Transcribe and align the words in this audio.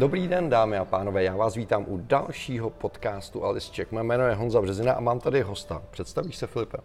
Dobrý 0.00 0.28
den, 0.28 0.50
dámy 0.50 0.78
a 0.78 0.84
pánové, 0.84 1.22
já 1.22 1.36
vás 1.36 1.54
vítám 1.54 1.84
u 1.88 1.96
dalšího 1.96 2.70
podcastu 2.70 3.44
Alice 3.44 3.72
Check. 3.74 3.92
Mé 3.92 4.02
jméno 4.02 4.24
je 4.24 4.34
Honza 4.34 4.60
Březina 4.60 4.92
a 4.92 5.00
mám 5.00 5.20
tady 5.20 5.42
hosta. 5.42 5.82
Představíš 5.90 6.36
se, 6.36 6.46
Filipe? 6.46 6.78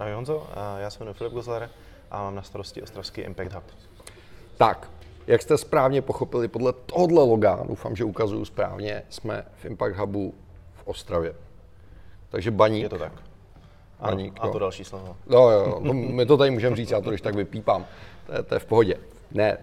Ahoj 0.00 0.12
Honzo, 0.12 0.46
já 0.78 0.90
se 0.90 0.98
jmenuji 0.98 1.14
Filip 1.14 1.32
Gozler 1.32 1.70
a 2.10 2.22
mám 2.22 2.34
na 2.34 2.42
starosti 2.42 2.82
Ostravský 2.82 3.20
Impact 3.20 3.52
Hub. 3.52 3.64
Tak, 4.56 4.90
jak 5.26 5.42
jste 5.42 5.58
správně 5.58 6.02
pochopili, 6.02 6.48
podle 6.48 6.72
tohohle 6.72 7.22
loga, 7.22 7.60
doufám, 7.68 7.96
že 7.96 8.04
ukazuju 8.04 8.44
správně, 8.44 9.02
jsme 9.08 9.44
v 9.56 9.64
Impact 9.64 9.96
Hubu 9.96 10.34
v 10.74 10.86
Ostravě. 10.86 11.34
Takže 12.28 12.50
baník. 12.50 12.82
Je 12.82 12.88
to 12.88 12.98
tak. 12.98 13.12
Baník, 14.00 14.38
a 14.40 14.48
to 14.48 14.58
další 14.58 14.84
slovo. 14.84 15.16
No 15.26 15.50
jo, 15.50 15.78
no, 15.80 15.92
my 15.94 16.26
to 16.26 16.36
tady 16.36 16.50
můžeme 16.50 16.76
říct, 16.76 16.90
já 16.90 17.00
to 17.00 17.10
když 17.10 17.20
tak 17.20 17.34
vypípám. 17.34 17.86
To 18.26 18.32
je, 18.32 18.42
to 18.42 18.54
je 18.54 18.58
v 18.58 18.64
pohodě. 18.64 18.96
Ne, 19.30 19.58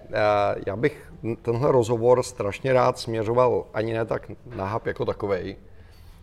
já 0.65 0.75
bych 0.75 1.08
tenhle 1.41 1.71
rozhovor 1.71 2.23
strašně 2.23 2.73
rád 2.73 2.99
směřoval 2.99 3.65
ani 3.73 3.93
ne 3.93 4.05
tak 4.05 4.31
na 4.55 4.73
hub 4.73 4.85
jako 4.85 5.05
takovej, 5.05 5.55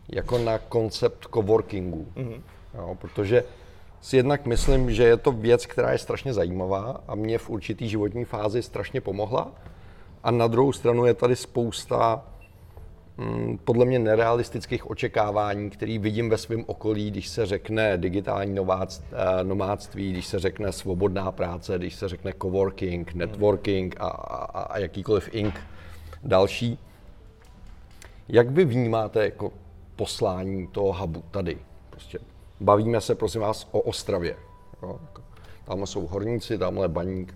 jako 0.08 0.38
na 0.38 0.58
koncept 0.58 1.26
coworkingu. 1.34 2.06
Mm-hmm. 2.16 2.40
Jo, 2.74 2.96
protože 3.00 3.44
si 4.00 4.16
jednak 4.16 4.46
myslím, 4.46 4.90
že 4.90 5.04
je 5.04 5.16
to 5.16 5.32
věc, 5.32 5.66
která 5.66 5.92
je 5.92 5.98
strašně 5.98 6.32
zajímavá 6.32 7.00
a 7.08 7.14
mě 7.14 7.38
v 7.38 7.50
určitý 7.50 7.88
životní 7.88 8.24
fázi 8.24 8.62
strašně 8.62 9.00
pomohla. 9.00 9.52
A 10.24 10.30
na 10.30 10.46
druhou 10.46 10.72
stranu 10.72 11.06
je 11.06 11.14
tady 11.14 11.36
spousta 11.36 12.24
podle 13.64 13.84
mě 13.84 13.98
nerealistických 13.98 14.90
očekávání, 14.90 15.70
který 15.70 15.98
vidím 15.98 16.30
ve 16.30 16.38
svém 16.38 16.64
okolí, 16.66 17.10
když 17.10 17.28
se 17.28 17.46
řekne 17.46 17.98
digitální 17.98 18.58
eh, 18.58 19.44
nomádství, 19.44 20.12
když 20.12 20.26
se 20.26 20.38
řekne 20.38 20.72
svobodná 20.72 21.32
práce, 21.32 21.78
když 21.78 21.94
se 21.94 22.08
řekne 22.08 22.32
coworking, 22.42 23.14
networking 23.14 23.96
a, 24.00 24.08
a, 24.08 24.62
a 24.62 24.78
jakýkoliv 24.78 25.28
ink 25.32 25.60
další. 26.22 26.78
Jak 28.28 28.50
vy 28.50 28.64
vnímáte 28.64 29.24
jako 29.24 29.52
poslání 29.96 30.66
toho 30.66 30.92
hubu 30.92 31.24
tady? 31.30 31.58
Prostě 31.90 32.18
Bavíme 32.60 33.00
se, 33.00 33.14
prosím 33.14 33.40
vás, 33.40 33.68
o 33.70 33.80
Ostravě. 33.80 34.36
Jo? 34.82 35.00
Tam 35.64 35.86
jsou 35.86 36.06
horníci, 36.06 36.58
tamhle 36.58 36.88
baník. 36.88 37.34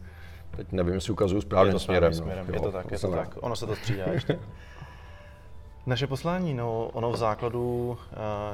Teď 0.57 0.73
nevím, 0.73 0.95
jestli 0.95 1.13
ukazuju 1.13 1.41
správným 1.41 1.79
směrem. 1.79 2.15
směrem. 2.15 2.47
No. 2.49 2.55
Je 2.55 2.61
to 2.61 2.73
tak, 2.73 2.91
je 2.91 2.99
to 2.99 3.11
tak. 3.11 3.35
Ono 3.41 3.57
se 3.57 3.67
to 3.67 3.77
střídá 3.77 4.05
ještě. 4.13 4.39
Naše 5.87 6.07
poslání, 6.07 6.55
no, 6.55 6.91
ono 6.93 7.11
v 7.11 7.17
základu 7.17 7.89
uh, 7.91 7.97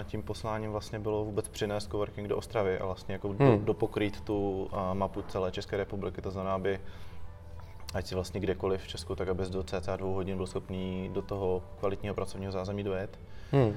tím 0.05 0.22
posláním 0.22 0.72
vlastně 0.72 0.98
bylo 0.98 1.24
vůbec 1.24 1.48
přinést 1.48 1.91
coworking 1.91 2.28
do 2.28 2.36
Ostravy 2.36 2.78
a 2.78 2.86
vlastně 2.86 3.12
jako 3.12 3.28
hmm. 3.28 3.38
do, 3.38 3.56
dopokrýt 3.64 4.20
tu 4.20 4.69
uh, 4.72 4.94
mapu 4.94 5.22
celé 5.22 5.52
České 5.52 5.77
republiky, 5.77 6.22
to 6.22 6.30
znamená, 6.30 6.54
aby 6.54 6.80
ať 7.94 8.06
si 8.06 8.14
vlastně 8.14 8.41
kdekoliv 8.41 8.82
v 8.82 8.88
Česku, 8.88 9.14
tak 9.14 9.28
aby 9.28 9.42
do 9.50 9.62
cca 9.62 9.97
dvou 9.97 10.14
hodin 10.14 10.36
byl 10.36 10.47
schopný 10.47 11.10
do 11.12 11.22
toho 11.22 11.62
kvalitního 11.78 12.14
pracovního 12.14 12.52
zázemí 12.52 12.82
dojet. 12.82 13.19
Hmm 13.52 13.77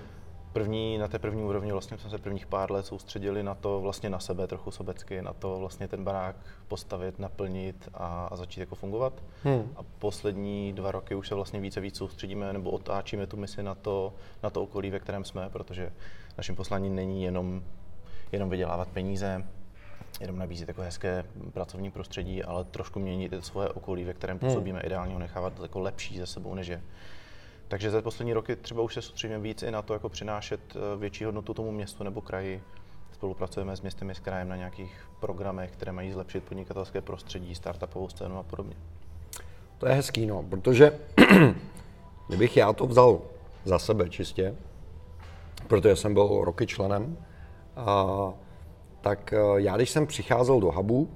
první, 0.53 0.97
na 0.97 1.07
té 1.07 1.19
první 1.19 1.43
úrovni 1.43 1.71
vlastně 1.71 1.97
jsme 1.97 2.09
se 2.09 2.17
prvních 2.17 2.47
pár 2.47 2.71
let 2.71 2.85
soustředili 2.85 3.43
na 3.43 3.55
to 3.55 3.81
vlastně 3.81 4.09
na 4.09 4.19
sebe 4.19 4.47
trochu 4.47 4.71
sobecky, 4.71 5.21
na 5.21 5.33
to 5.33 5.59
vlastně 5.59 5.87
ten 5.87 6.03
barák 6.03 6.35
postavit, 6.67 7.19
naplnit 7.19 7.89
a, 7.93 8.27
a 8.31 8.35
začít 8.35 8.59
jako 8.59 8.75
fungovat. 8.75 9.13
Hmm. 9.43 9.73
A 9.75 9.79
poslední 9.99 10.73
dva 10.73 10.91
roky 10.91 11.15
už 11.15 11.27
se 11.27 11.35
vlastně 11.35 11.59
více 11.59 11.81
víc 11.81 11.97
soustředíme 11.97 12.53
nebo 12.53 12.71
otáčíme 12.71 13.27
tu 13.27 13.37
misi 13.37 13.63
na 13.63 13.75
to, 13.75 14.13
na 14.43 14.49
to 14.49 14.63
okolí, 14.63 14.89
ve 14.89 14.99
kterém 14.99 15.25
jsme, 15.25 15.49
protože 15.49 15.91
naším 16.37 16.55
posláním 16.55 16.95
není 16.95 17.23
jenom, 17.23 17.63
jenom 18.31 18.49
vydělávat 18.49 18.87
peníze, 18.87 19.45
jenom 20.21 20.37
nabízet 20.37 20.67
jako 20.67 20.81
hezké 20.81 21.25
pracovní 21.53 21.91
prostředí, 21.91 22.43
ale 22.43 22.63
trošku 22.63 22.99
měnit 22.99 23.29
to 23.29 23.41
svoje 23.41 23.69
okolí, 23.69 24.03
ve 24.03 24.13
kterém 24.13 24.39
hmm. 24.39 24.49
působíme, 24.49 24.79
hmm. 24.79 24.85
ideálně 24.85 25.13
ho 25.13 25.19
nechávat 25.19 25.53
jako 25.61 25.79
lepší 25.79 26.19
za 26.19 26.25
sebou, 26.25 26.55
než 26.55 26.67
je. 26.67 26.81
Takže 27.69 27.91
za 27.91 28.01
poslední 28.01 28.33
roky 28.33 28.55
třeba 28.55 28.81
už 28.81 28.93
se 28.93 29.01
soustředíme 29.01 29.39
víc 29.39 29.63
i 29.63 29.71
na 29.71 29.81
to, 29.81 29.93
jako 29.93 30.09
přinášet 30.09 30.59
eh, 30.75 30.97
větší 30.97 31.23
hodnotu 31.23 31.53
tomu 31.53 31.71
městu 31.71 32.03
nebo 32.03 32.21
kraji. 32.21 32.63
Spolupracujeme 33.11 33.77
s 33.77 33.81
městem 33.81 34.09
i 34.09 34.15
s 34.15 34.19
krajem 34.19 34.49
na 34.49 34.55
nějakých 34.55 35.09
programech, 35.19 35.71
které 35.71 35.91
mají 35.91 36.11
zlepšit 36.11 36.43
podnikatelské 36.43 37.01
prostředí, 37.01 37.55
startupovou 37.55 38.09
scénu 38.09 38.37
a 38.37 38.43
podobně. 38.43 38.75
To 39.77 39.87
je 39.87 39.93
hezký, 39.93 40.25
no, 40.25 40.43
protože 40.43 40.99
kdybych 42.27 42.57
já 42.57 42.73
to 42.73 42.87
vzal 42.87 43.21
za 43.65 43.79
sebe 43.79 44.09
čistě, 44.09 44.55
protože 45.67 45.95
jsem 45.95 46.13
byl 46.13 46.41
roky 46.41 46.67
členem, 46.67 47.17
a, 47.75 48.07
tak 49.01 49.33
eh, 49.33 49.37
já, 49.55 49.75
když 49.75 49.89
jsem 49.89 50.07
přicházel 50.07 50.59
do 50.59 50.71
hubu, 50.71 51.09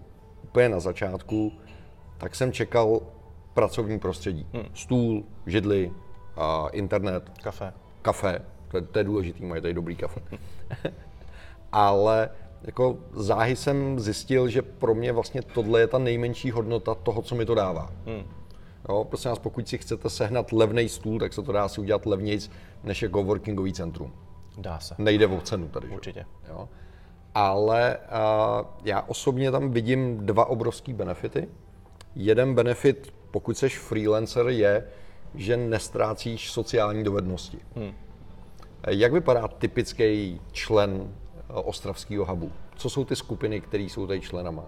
úplně 0.43 0.69
na 0.69 0.79
začátku, 0.79 1.51
tak 2.17 2.35
jsem 2.35 2.51
čekal 2.51 3.01
pracovní 3.53 3.99
prostředí. 3.99 4.47
Hmm. 4.53 4.65
Stůl, 4.73 5.23
židly, 5.45 5.91
a 6.35 6.67
internet. 6.71 7.31
Kafe. 7.44 7.73
Kafe, 8.01 8.41
to, 8.67 8.81
to 8.81 8.99
je 8.99 9.03
důležitý, 9.03 9.45
mají 9.45 9.61
tady 9.61 9.73
dobrý 9.73 9.95
kafe. 9.95 10.21
Ale 11.71 12.29
jako 12.63 12.97
záhy 13.13 13.55
jsem 13.55 13.99
zjistil, 13.99 14.47
že 14.49 14.61
pro 14.61 14.95
mě 14.95 15.11
vlastně 15.11 15.41
tohle 15.41 15.79
je 15.79 15.88
ta 15.88 15.97
nejmenší 15.97 16.51
hodnota 16.51 16.95
toho, 16.95 17.21
co 17.21 17.35
mi 17.35 17.45
to 17.45 17.55
dává. 17.55 17.91
Hmm. 18.05 18.23
Jo, 18.89 19.03
prosím 19.03 19.29
vás, 19.29 19.39
pokud 19.39 19.67
si 19.67 19.77
chcete 19.77 20.09
sehnat 20.09 20.51
levný 20.51 20.89
stůl, 20.89 21.19
tak 21.19 21.33
se 21.33 21.41
to 21.41 21.51
dá 21.51 21.67
si 21.67 21.81
udělat 21.81 22.05
levnějc 22.05 22.51
než 22.83 23.01
je 23.01 23.09
coworkingový 23.09 23.73
centrum. 23.73 24.13
Dá 24.57 24.79
se. 24.79 24.95
Nejde 24.97 25.27
o 25.27 25.41
cenu 25.41 25.67
tady. 25.67 25.88
Určitě. 25.88 26.25
Jo? 26.50 26.69
Ale 27.35 27.97
uh, 27.97 28.65
já 28.83 29.01
osobně 29.01 29.51
tam 29.51 29.71
vidím 29.71 30.25
dva 30.25 30.45
obrovský 30.45 30.94
benefity. 30.94 31.47
Jeden 32.15 32.55
benefit, 32.55 33.13
pokud 33.31 33.57
jsi 33.57 33.69
freelancer, 33.69 34.47
je, 34.47 34.83
že 35.35 35.57
nestrácíš 35.57 36.51
sociální 36.51 37.03
dovednosti. 37.03 37.59
Hmm. 37.75 37.94
Jak 38.88 39.13
vypadá 39.13 39.47
typický 39.47 40.41
člen 40.51 41.16
eh, 41.38 41.53
ostravského 41.53 42.25
hubu? 42.25 42.51
Co 42.75 42.89
jsou 42.89 43.05
ty 43.05 43.16
skupiny, 43.16 43.61
které 43.61 43.83
jsou 43.83 44.07
tady 44.07 44.21
členama? 44.21 44.66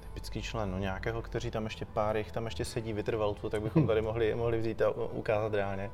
Typický 0.00 0.42
člen, 0.42 0.70
no 0.70 0.78
nějakého, 0.78 1.22
kteří 1.22 1.50
tam 1.50 1.64
ještě 1.64 1.84
pár 1.84 2.16
jich 2.16 2.32
tam 2.32 2.44
ještě 2.44 2.64
sedí 2.64 2.92
vytrvalců, 2.92 3.48
tak 3.48 3.62
bychom 3.62 3.86
tady 3.86 4.02
mohli, 4.02 4.34
mohli 4.34 4.58
vzít 4.58 4.82
a 4.82 4.90
ukázat 4.90 5.54
reálně. 5.54 5.90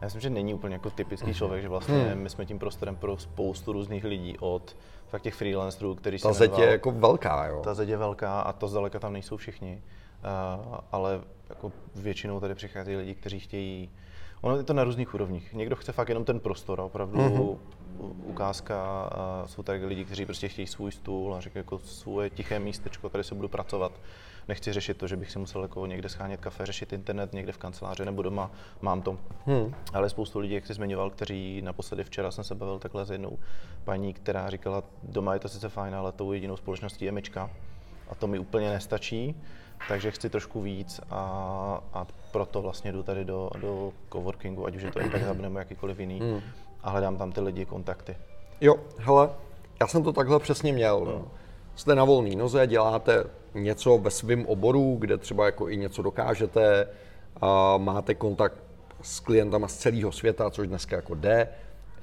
Já 0.00 0.04
myslím, 0.04 0.20
že 0.20 0.30
není 0.30 0.54
úplně 0.54 0.74
jako 0.74 0.90
typický 0.90 1.34
člověk, 1.34 1.62
že 1.62 1.68
vlastně 1.68 1.98
hmm. 1.98 2.22
my 2.22 2.30
jsme 2.30 2.46
tím 2.46 2.58
prostorem 2.58 2.96
pro 2.96 3.18
spoustu 3.18 3.72
různých 3.72 4.04
lidí 4.04 4.36
od 4.40 4.76
fakt 5.08 5.22
těch 5.22 5.34
freelancerů, 5.34 5.94
který 5.94 6.18
Ta 6.18 6.32
zeď 6.32 6.58
je 6.58 6.66
jako 6.66 6.90
velká, 6.90 7.46
jo? 7.46 7.60
Ta 7.64 7.74
zeď 7.74 7.88
je 7.88 7.96
velká 7.96 8.40
a 8.40 8.52
to 8.52 8.68
zdaleka 8.68 8.98
tam 8.98 9.12
nejsou 9.12 9.36
všichni. 9.36 9.82
Ale 10.92 11.20
jako 11.48 11.72
většinou 11.94 12.40
tady 12.40 12.54
přicházejí 12.54 12.96
lidi, 12.96 13.14
kteří 13.14 13.40
chtějí, 13.40 13.90
ono 14.40 14.56
je 14.56 14.62
to 14.62 14.72
na 14.72 14.84
různých 14.84 15.14
úrovních. 15.14 15.52
Někdo 15.52 15.76
chce 15.76 15.92
fakt 15.92 16.08
jenom 16.08 16.24
ten 16.24 16.40
prostor, 16.40 16.80
opravdu 16.80 17.18
mm-hmm. 17.18 17.58
ukázka, 18.24 19.10
jsou 19.46 19.62
tady 19.62 19.86
lidi, 19.86 20.04
kteří 20.04 20.24
prostě 20.24 20.48
chtějí 20.48 20.66
svůj 20.66 20.92
stůl 20.92 21.34
a 21.34 21.40
říkají 21.40 21.60
jako 21.60 21.78
svoje 21.78 22.30
tiché 22.30 22.58
místečko, 22.58 23.08
tady 23.08 23.24
se 23.24 23.34
budu 23.34 23.48
pracovat. 23.48 23.92
Nechci 24.48 24.72
řešit 24.72 24.96
to, 24.96 25.06
že 25.06 25.16
bych 25.16 25.30
si 25.30 25.38
musel 25.38 25.62
jako 25.62 25.86
někde 25.86 26.08
schánět 26.08 26.40
kafe, 26.40 26.66
řešit 26.66 26.92
internet 26.92 27.32
někde 27.32 27.52
v 27.52 27.58
kanceláři 27.58 28.04
nebo 28.04 28.22
doma, 28.22 28.50
mám 28.80 29.02
to. 29.02 29.18
Hmm. 29.46 29.74
Ale 29.92 30.10
spoustu 30.10 30.38
lidí, 30.38 30.54
jak 30.54 30.66
jsi 30.66 30.74
zmiňoval, 30.74 31.10
kteří 31.10 31.62
naposledy 31.62 32.04
včera 32.04 32.30
jsem 32.30 32.44
se 32.44 32.54
bavil 32.54 32.78
takhle 32.78 33.04
s 33.04 33.10
jednou 33.10 33.38
paní, 33.84 34.14
která 34.14 34.50
říkala, 34.50 34.82
doma 35.02 35.34
je 35.34 35.40
to 35.40 35.48
sice 35.48 35.68
fajn, 35.68 35.94
ale 35.94 36.12
tou 36.12 36.32
jedinou 36.32 36.56
společností 36.56 37.04
je 37.04 37.12
myčka 37.12 37.50
a 38.08 38.14
to 38.14 38.26
mi 38.26 38.38
úplně 38.38 38.70
nestačí 38.70 39.42
takže 39.88 40.10
chci 40.10 40.30
trošku 40.30 40.62
víc 40.62 41.00
a, 41.10 41.80
a 41.92 42.06
proto 42.32 42.62
vlastně 42.62 42.92
jdu 42.92 43.02
tady 43.02 43.24
do, 43.24 43.50
do 43.60 43.92
coworkingu, 44.12 44.66
ať 44.66 44.76
už 44.76 44.82
je 44.82 44.90
to 44.90 45.00
Impact 45.00 45.24
Hub 45.24 45.38
nebo 45.38 45.58
jakýkoliv 45.58 46.00
jiný 46.00 46.20
hmm. 46.20 46.40
a 46.82 46.90
hledám 46.90 47.16
tam 47.16 47.32
ty 47.32 47.40
lidi, 47.40 47.64
kontakty. 47.64 48.16
Jo, 48.60 48.76
hele, 48.98 49.30
já 49.80 49.86
jsem 49.86 50.02
to 50.02 50.12
takhle 50.12 50.38
přesně 50.38 50.72
měl. 50.72 51.00
No. 51.04 51.24
Jste 51.74 51.94
na 51.94 52.04
volný 52.04 52.36
noze, 52.36 52.66
děláte 52.66 53.24
něco 53.54 53.98
ve 53.98 54.10
svém 54.10 54.46
oboru, 54.46 54.96
kde 54.98 55.18
třeba 55.18 55.46
jako 55.46 55.68
i 55.68 55.76
něco 55.76 56.02
dokážete, 56.02 56.88
a 57.40 57.76
máte 57.76 58.14
kontakt 58.14 58.58
s 59.02 59.20
klientama 59.20 59.68
z 59.68 59.76
celého 59.76 60.12
světa, 60.12 60.50
což 60.50 60.68
dneska 60.68 60.96
jako 60.96 61.14
jde, 61.14 61.48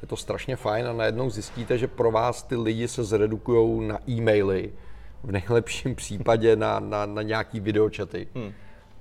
je 0.01 0.07
to 0.07 0.17
strašně 0.17 0.55
fajn 0.55 0.87
a 0.87 0.93
najednou 0.93 1.29
zjistíte, 1.29 1.77
že 1.77 1.87
pro 1.87 2.11
vás 2.11 2.43
ty 2.43 2.55
lidi 2.55 2.87
se 2.87 3.03
zredukují 3.03 3.87
na 3.87 3.99
e-maily, 4.09 4.73
v 5.25 5.31
nejlepším 5.31 5.95
případě 5.95 6.55
na, 6.55 6.79
na, 6.79 7.05
na 7.05 7.21
nějaký 7.21 7.59
videočaty. 7.59 8.27
Hmm. 8.35 8.51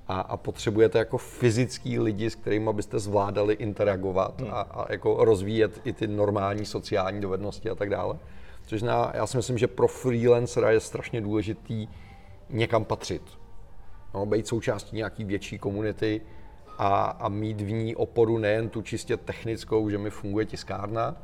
A, 0.07 0.19
a 0.19 0.37
potřebujete 0.37 0.99
jako 0.99 1.17
fyzický 1.17 1.99
lidi, 1.99 2.29
s 2.29 2.35
kterými 2.35 2.73
byste 2.73 2.99
zvládali 2.99 3.53
interagovat 3.53 4.41
hmm. 4.41 4.49
a, 4.53 4.61
a 4.61 4.91
jako 4.91 5.25
rozvíjet 5.25 5.81
i 5.83 5.93
ty 5.93 6.07
normální 6.07 6.65
sociální 6.65 7.21
dovednosti 7.21 7.69
a 7.69 7.75
tak 7.75 7.89
dále. 7.89 8.17
Což 8.65 8.79
zná, 8.79 9.11
já 9.13 9.27
si 9.27 9.37
myslím, 9.37 9.57
že 9.57 9.67
pro 9.67 9.87
freelancera 9.87 10.71
je 10.71 10.79
strašně 10.79 11.21
důležitý 11.21 11.87
někam 12.49 12.85
patřit. 12.85 13.21
No, 14.13 14.25
být 14.25 14.47
součástí 14.47 14.95
nějaký 14.95 15.23
větší 15.23 15.57
komunity 15.57 16.21
a, 16.77 17.05
a 17.05 17.29
mít 17.29 17.61
v 17.61 17.71
ní 17.71 17.95
oporu 17.95 18.37
nejen 18.37 18.69
tu 18.69 18.81
čistě 18.81 19.17
technickou, 19.17 19.89
že 19.89 19.97
mi 19.97 20.09
funguje 20.09 20.45
tiskárna 20.45 21.15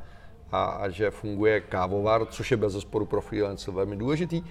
a, 0.52 0.64
a 0.64 0.88
že 0.88 1.10
funguje 1.10 1.60
kávovar, 1.60 2.26
což 2.26 2.50
je 2.50 2.56
bez 2.56 2.72
zesporu 2.72 3.06
pro 3.06 3.20
freelancer 3.20 3.74
velmi 3.74 3.96
důležitý, 3.96 4.42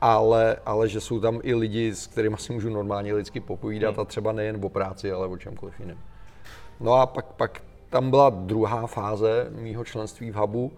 ale, 0.00 0.56
ale 0.66 0.88
že 0.88 1.00
jsou 1.00 1.20
tam 1.20 1.40
i 1.42 1.54
lidi, 1.54 1.94
s 1.94 2.06
kterými 2.06 2.36
si 2.38 2.52
můžu 2.52 2.70
normálně 2.70 3.14
lidsky 3.14 3.40
popovídat 3.40 3.94
hmm. 3.94 4.00
a 4.00 4.04
třeba 4.04 4.32
nejen 4.32 4.64
o 4.64 4.68
práci, 4.68 5.12
ale 5.12 5.26
o 5.26 5.36
čemkoliv 5.36 5.80
jiném. 5.80 5.98
No 6.80 6.94
a 6.94 7.06
pak, 7.06 7.26
pak 7.26 7.62
tam 7.90 8.10
byla 8.10 8.30
druhá 8.30 8.86
fáze 8.86 9.46
mýho 9.50 9.84
členství 9.84 10.30
v 10.30 10.34
Hubu 10.34 10.72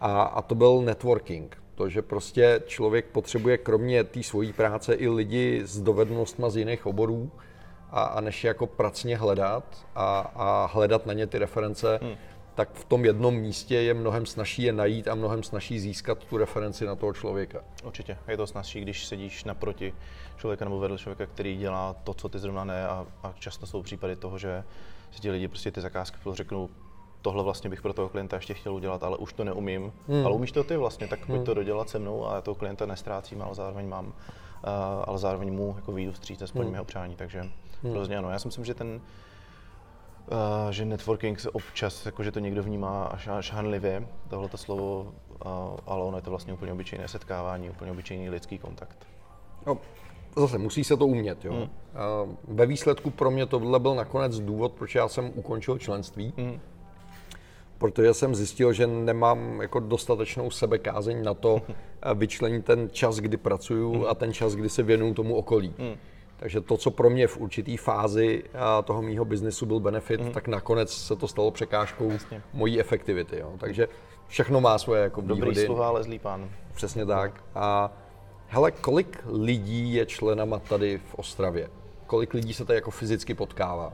a, 0.00 0.22
a 0.22 0.42
to 0.42 0.54
byl 0.54 0.82
networking. 0.82 1.56
To, 1.74 1.88
že 1.88 2.02
prostě 2.02 2.62
člověk 2.66 3.06
potřebuje 3.06 3.58
kromě 3.58 4.04
té 4.04 4.22
svojí 4.22 4.52
práce 4.52 4.94
i 4.94 5.08
lidi 5.08 5.62
s 5.64 5.80
dovednostmi 5.80 6.46
z 6.48 6.56
jiných 6.56 6.86
oborů 6.86 7.30
a, 7.90 8.02
a 8.02 8.20
než 8.20 8.44
je 8.44 8.48
jako 8.48 8.66
pracně 8.66 9.16
hledat 9.16 9.64
a, 9.94 10.18
a 10.34 10.70
hledat 10.72 11.06
na 11.06 11.12
ně 11.12 11.26
ty 11.26 11.38
reference, 11.38 11.98
hmm. 12.02 12.14
Tak 12.54 12.72
v 12.72 12.84
tom 12.84 13.04
jednom 13.04 13.34
místě 13.34 13.74
je 13.74 13.94
mnohem 13.94 14.26
snažší 14.26 14.62
je 14.62 14.72
najít 14.72 15.08
a 15.08 15.14
mnohem 15.14 15.42
snažší 15.42 15.80
získat 15.80 16.24
tu 16.24 16.36
referenci 16.36 16.84
na 16.86 16.94
toho 16.96 17.12
člověka. 17.12 17.60
Určitě. 17.84 18.18
Je 18.28 18.36
to 18.36 18.46
snažší, 18.46 18.80
když 18.80 19.06
sedíš 19.06 19.44
naproti 19.44 19.94
člověka 20.36 20.64
nebo 20.64 20.78
vedle 20.78 20.98
člověka, 20.98 21.26
který 21.26 21.56
dělá 21.56 21.92
to, 21.92 22.14
co 22.14 22.28
ty 22.28 22.38
zrovna 22.38 22.64
ne 22.64 22.88
a, 22.88 23.06
a 23.22 23.34
často 23.38 23.66
jsou 23.66 23.82
případy 23.82 24.16
toho, 24.16 24.38
že 24.38 24.64
si 25.10 25.20
ti 25.20 25.30
lidi 25.30 25.48
prostě 25.48 25.70
ty 25.70 25.80
zakázky 25.80 26.18
řeknou, 26.32 26.68
tohle 27.22 27.42
vlastně 27.42 27.70
bych 27.70 27.82
pro 27.82 27.92
toho 27.92 28.08
klienta 28.08 28.36
ještě 28.36 28.54
chtěl 28.54 28.74
udělat, 28.74 29.02
ale 29.02 29.16
už 29.16 29.32
to 29.32 29.44
neumím. 29.44 29.92
Hmm. 30.08 30.26
Ale 30.26 30.34
umíš 30.34 30.52
to 30.52 30.64
ty 30.64 30.76
vlastně, 30.76 31.08
tak 31.08 31.26
pojď 31.26 31.36
hmm. 31.36 31.44
to 31.46 31.54
dodělat 31.54 31.88
se 31.88 31.98
mnou 31.98 32.28
a 32.28 32.34
já 32.34 32.40
toho 32.40 32.54
klienta 32.54 32.86
nestrácím, 32.86 33.42
ale 33.42 33.54
zároveň 33.54 33.88
mám, 33.88 34.06
uh, 34.06 34.12
ale 35.06 35.18
zároveň 35.18 35.52
mu 35.52 35.72
jako 35.76 35.92
výjdu 35.92 36.12
vstříc 36.12 36.42
a 36.42 36.46
splním 36.46 36.66
hmm. 36.66 36.74
jeho 36.74 36.84
přání, 36.84 37.16
takže 37.16 37.40
hmm. 37.40 37.92
rozhodně 37.94 38.18
ano. 38.18 38.30
Já 38.30 38.38
si 38.38 38.48
myslím, 38.48 38.64
že 38.64 38.74
ten, 38.74 39.00
uh, 40.32 40.70
že 40.70 40.84
networking 40.84 41.40
se 41.40 41.50
občas, 41.50 42.06
jako 42.06 42.22
že 42.22 42.32
to 42.32 42.40
někdo 42.40 42.62
vnímá 42.62 43.04
až, 43.04 43.28
až 43.28 43.52
hanlivě, 43.52 44.08
tohle 44.28 44.48
slovo, 44.54 45.14
uh, 45.46 45.50
ale 45.86 46.04
ono 46.04 46.18
je 46.18 46.22
to 46.22 46.30
vlastně 46.30 46.52
úplně 46.52 46.72
obyčejné 46.72 47.08
setkávání, 47.08 47.70
úplně 47.70 47.90
obyčejný 47.90 48.30
lidský 48.30 48.58
kontakt. 48.58 49.06
No, 49.66 49.78
zase 50.36 50.58
musí 50.58 50.84
se 50.84 50.96
to 50.96 51.06
umět. 51.06 51.44
Jo. 51.44 51.52
Hmm. 51.52 51.62
Uh, 51.62 51.68
ve 52.44 52.66
výsledku 52.66 53.10
pro 53.10 53.30
mě 53.30 53.46
tohle 53.46 53.80
byl 53.80 53.94
nakonec 53.94 54.40
důvod, 54.40 54.72
proč 54.72 54.94
já 54.94 55.08
jsem 55.08 55.32
ukončil 55.34 55.78
členství. 55.78 56.32
Hmm 56.36 56.60
protože 57.78 58.14
jsem 58.14 58.34
zjistil, 58.34 58.72
že 58.72 58.86
nemám 58.86 59.60
jako 59.60 59.80
dostatečnou 59.80 60.50
sebekázeň 60.50 61.24
na 61.24 61.34
to 61.34 61.62
vyčlenit 62.14 62.64
ten 62.64 62.88
čas, 62.92 63.16
kdy 63.16 63.36
pracuju 63.36 63.94
mm. 63.94 64.04
a 64.08 64.14
ten 64.14 64.32
čas, 64.32 64.54
kdy 64.54 64.68
se 64.68 64.82
věnuju 64.82 65.14
tomu 65.14 65.36
okolí. 65.36 65.74
Mm. 65.78 65.94
Takže 66.36 66.60
to, 66.60 66.76
co 66.76 66.90
pro 66.90 67.10
mě 67.10 67.26
v 67.26 67.36
určitý 67.36 67.76
fázi 67.76 68.44
toho 68.84 69.02
mýho 69.02 69.24
biznesu 69.24 69.66
byl 69.66 69.80
benefit, 69.80 70.20
mm. 70.20 70.32
tak 70.32 70.48
nakonec 70.48 70.92
se 70.92 71.16
to 71.16 71.28
stalo 71.28 71.50
překážkou 71.50 72.10
Jasně. 72.10 72.42
mojí 72.52 72.80
efektivity. 72.80 73.38
Jo. 73.38 73.52
Takže 73.58 73.88
všechno 74.26 74.60
má 74.60 74.78
svoje 74.78 75.02
jako 75.02 75.22
výhody. 75.22 75.40
Dobrý 75.40 75.66
sluha, 75.66 75.88
ale 75.88 76.02
zlý 76.02 76.18
pán. 76.18 76.50
Přesně 76.74 77.06
tak. 77.06 77.44
A 77.54 77.92
hele, 78.48 78.70
kolik 78.70 79.24
lidí 79.26 79.94
je 79.94 80.06
členama 80.06 80.58
tady 80.58 80.98
v 80.98 81.14
Ostravě? 81.14 81.70
Kolik 82.06 82.34
lidí 82.34 82.54
se 82.54 82.64
tady 82.64 82.76
jako 82.76 82.90
fyzicky 82.90 83.34
potkává? 83.34 83.92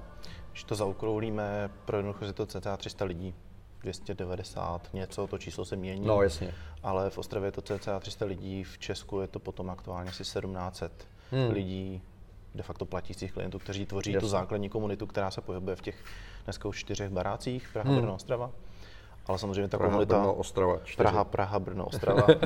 Když 0.51 0.65
to 0.65 0.75
zaokroulíme, 0.75 1.71
pro 1.85 1.97
jednoduchost 1.97 2.27
je 2.27 2.33
to 2.33 2.47
cca 2.47 2.77
300 2.77 3.05
lidí. 3.05 3.35
290 3.81 4.89
něco, 4.93 5.27
to 5.27 5.39
číslo 5.39 5.65
se 5.65 5.77
mění. 5.77 6.07
No, 6.07 6.23
jasně. 6.23 6.55
Ale 6.83 7.11
v 7.11 7.19
Ostravě 7.19 7.49
je 7.49 7.53
to 7.53 7.63
cca 7.63 8.01
300 8.01 8.25
lidí, 8.25 8.65
v 8.65 8.79
Česku 8.79 9.21
je 9.21 9.27
to 9.27 9.39
potom 9.39 9.71
aktuálně 9.71 10.11
asi 10.11 10.23
1700 10.23 11.09
hmm. 11.31 11.51
lidí, 11.51 12.03
de 12.55 12.63
facto 12.63 12.85
platících 12.85 13.33
klientů, 13.33 13.59
kteří 13.59 13.87
tvoří 13.87 14.13
jasně. 14.13 14.21
tu 14.21 14.29
základní 14.29 14.69
komunitu, 14.69 15.07
která 15.07 15.31
se 15.31 15.41
pohybuje 15.41 15.77
v 15.77 15.81
těch 15.81 16.05
dneska 16.45 16.69
už 16.69 16.79
čtyřech 16.79 17.11
barácích, 17.11 17.69
Praha, 17.73 17.91
hmm. 17.91 17.99
Brno, 17.99 18.15
Ostrava. 18.15 18.51
Ale 19.27 19.39
samozřejmě 19.39 19.69
ta 19.69 19.79
Praha, 19.79 19.91
komunita... 19.91 20.19
Brno, 20.19 20.35
Ostrava. 20.35 20.79
Čtyři. 20.79 20.97
Praha, 20.97 21.25
Praha, 21.25 21.59
Brno, 21.59 21.87
Ostrava. 21.87 22.27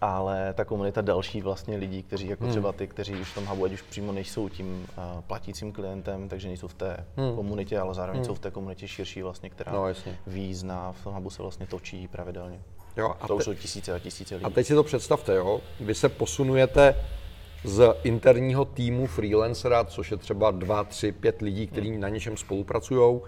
ale 0.00 0.54
ta 0.54 0.64
komunita 0.64 1.00
další 1.00 1.42
vlastně 1.42 1.76
lidí, 1.76 2.02
kteří 2.02 2.28
jako 2.28 2.44
hmm. 2.44 2.50
třeba 2.50 2.72
ty, 2.72 2.86
kteří 2.86 3.14
už 3.14 3.30
v 3.30 3.34
tom 3.34 3.46
hubu, 3.46 3.64
ať 3.64 3.72
už 3.72 3.82
přímo 3.82 4.12
nejsou 4.12 4.48
tím 4.48 4.86
uh, 4.98 5.20
platícím 5.20 5.72
klientem, 5.72 6.28
takže 6.28 6.48
nejsou 6.48 6.68
v 6.68 6.74
té 6.74 7.06
hmm. 7.16 7.34
komunitě, 7.34 7.78
ale 7.78 7.94
zároveň 7.94 8.18
hmm. 8.18 8.26
jsou 8.26 8.34
v 8.34 8.38
té 8.38 8.50
komunitě 8.50 8.88
širší 8.88 9.22
vlastně, 9.22 9.50
která 9.50 9.72
no, 9.72 9.86
ví, 10.26 10.54
zná, 10.54 10.92
v 10.92 11.04
tom 11.04 11.14
hubu 11.14 11.30
se 11.30 11.42
vlastně 11.42 11.66
točí 11.66 12.08
pravidelně. 12.08 12.60
Jo, 12.96 13.14
a 13.20 13.26
to 13.26 13.26
te... 13.26 13.34
už 13.34 13.44
jsou 13.44 13.54
tisíce 13.54 13.94
a 13.94 13.98
tisíce 13.98 14.34
lidí. 14.34 14.44
A 14.44 14.50
teď 14.50 14.66
si 14.66 14.74
to 14.74 14.84
představte, 14.84 15.34
jo? 15.34 15.60
Vy 15.80 15.94
se 15.94 16.08
posunujete 16.08 16.94
z 17.64 17.94
interního 18.02 18.64
týmu 18.64 19.06
freelancera, 19.06 19.84
což 19.84 20.10
je 20.10 20.16
třeba 20.16 20.50
2, 20.50 20.84
3, 20.84 21.12
5 21.12 21.42
lidí, 21.42 21.66
kteří 21.66 21.98
na 21.98 22.08
něčem 22.08 22.36
spolupracují, 22.36 23.20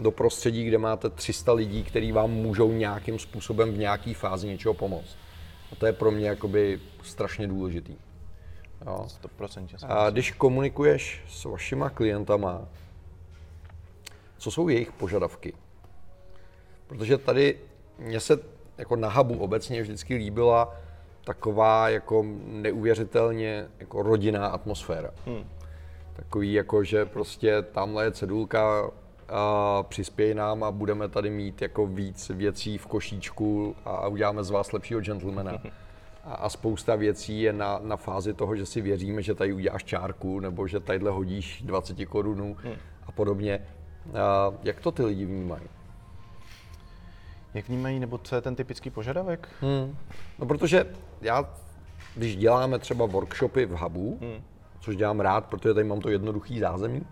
do 0.00 0.10
prostředí, 0.10 0.64
kde 0.64 0.78
máte 0.78 1.10
300 1.10 1.52
lidí, 1.52 1.84
kteří 1.84 2.12
vám 2.12 2.30
můžou 2.30 2.72
nějakým 2.72 3.18
způsobem 3.18 3.72
v 3.72 3.78
nějaké 3.78 4.14
fázi 4.14 4.46
něčeho 4.46 4.74
pomoct. 4.74 5.16
A 5.72 5.76
to 5.76 5.86
je 5.86 5.92
pro 5.92 6.10
mě 6.10 6.28
jakoby 6.28 6.80
strašně 7.02 7.46
důležitý. 7.46 7.96
Jo. 8.86 9.06
100%. 9.38 9.68
A 9.88 10.10
když 10.10 10.30
komunikuješ 10.30 11.24
s 11.28 11.44
vašima 11.44 11.90
klientama, 11.90 12.68
co 14.38 14.50
jsou 14.50 14.68
jejich 14.68 14.92
požadavky? 14.92 15.52
Protože 16.86 17.18
tady 17.18 17.58
mně 17.98 18.20
se 18.20 18.38
jako 18.78 18.96
na 18.96 19.08
hubu 19.08 19.38
obecně 19.38 19.82
vždycky 19.82 20.14
líbila 20.14 20.76
taková 21.26 21.88
jako 21.88 22.24
neuvěřitelně 22.46 23.66
jako 23.78 24.02
rodinná 24.02 24.46
atmosféra. 24.46 25.10
Hmm. 25.26 25.44
Takový 26.12 26.52
jako, 26.52 26.84
že 26.84 27.04
prostě 27.04 27.62
tamhle 27.62 28.04
je 28.04 28.12
cedulka, 28.12 28.90
a 29.28 29.82
přispěj 29.82 30.34
nám 30.34 30.64
a 30.64 30.70
budeme 30.70 31.08
tady 31.08 31.30
mít 31.30 31.62
jako 31.62 31.86
víc 31.86 32.28
věcí 32.28 32.78
v 32.78 32.86
košíčku 32.86 33.76
a 33.84 34.08
uděláme 34.08 34.44
z 34.44 34.50
vás 34.50 34.72
lepšího 34.72 35.00
gentlemana. 35.00 35.52
A, 36.24 36.34
a 36.34 36.48
spousta 36.48 36.96
věcí 36.96 37.40
je 37.40 37.52
na, 37.52 37.80
na 37.82 37.96
fázi 37.96 38.34
toho, 38.34 38.56
že 38.56 38.66
si 38.66 38.80
věříme, 38.80 39.22
že 39.22 39.34
tady 39.34 39.52
uděláš 39.52 39.84
čárku 39.84 40.40
nebo 40.40 40.66
že 40.66 40.80
tadyhle 40.80 41.10
hodíš 41.10 41.62
20 41.62 42.06
korunů 42.06 42.56
hmm. 42.62 42.74
a 43.06 43.12
podobně. 43.12 43.66
A 44.20 44.52
jak 44.62 44.80
to 44.80 44.92
ty 44.92 45.02
lidi 45.02 45.24
vnímají? 45.24 45.62
Jak 47.54 47.68
vnímají, 47.68 48.00
nebo 48.00 48.18
co 48.18 48.34
je 48.34 48.40
ten 48.40 48.56
typický 48.56 48.90
požadavek? 48.90 49.48
Hmm. 49.60 49.96
No 50.38 50.46
protože 50.46 50.86
já, 51.20 51.50
když 52.14 52.36
děláme 52.36 52.78
třeba 52.78 53.06
workshopy 53.06 53.66
v 53.66 53.70
Hubu, 53.70 54.18
hmm. 54.20 54.42
což 54.80 54.96
dělám 54.96 55.20
rád, 55.20 55.46
protože 55.46 55.74
tady 55.74 55.86
mám 55.86 56.00
to 56.00 56.10
jednoduchý 56.10 56.60
zázemí, 56.60 57.06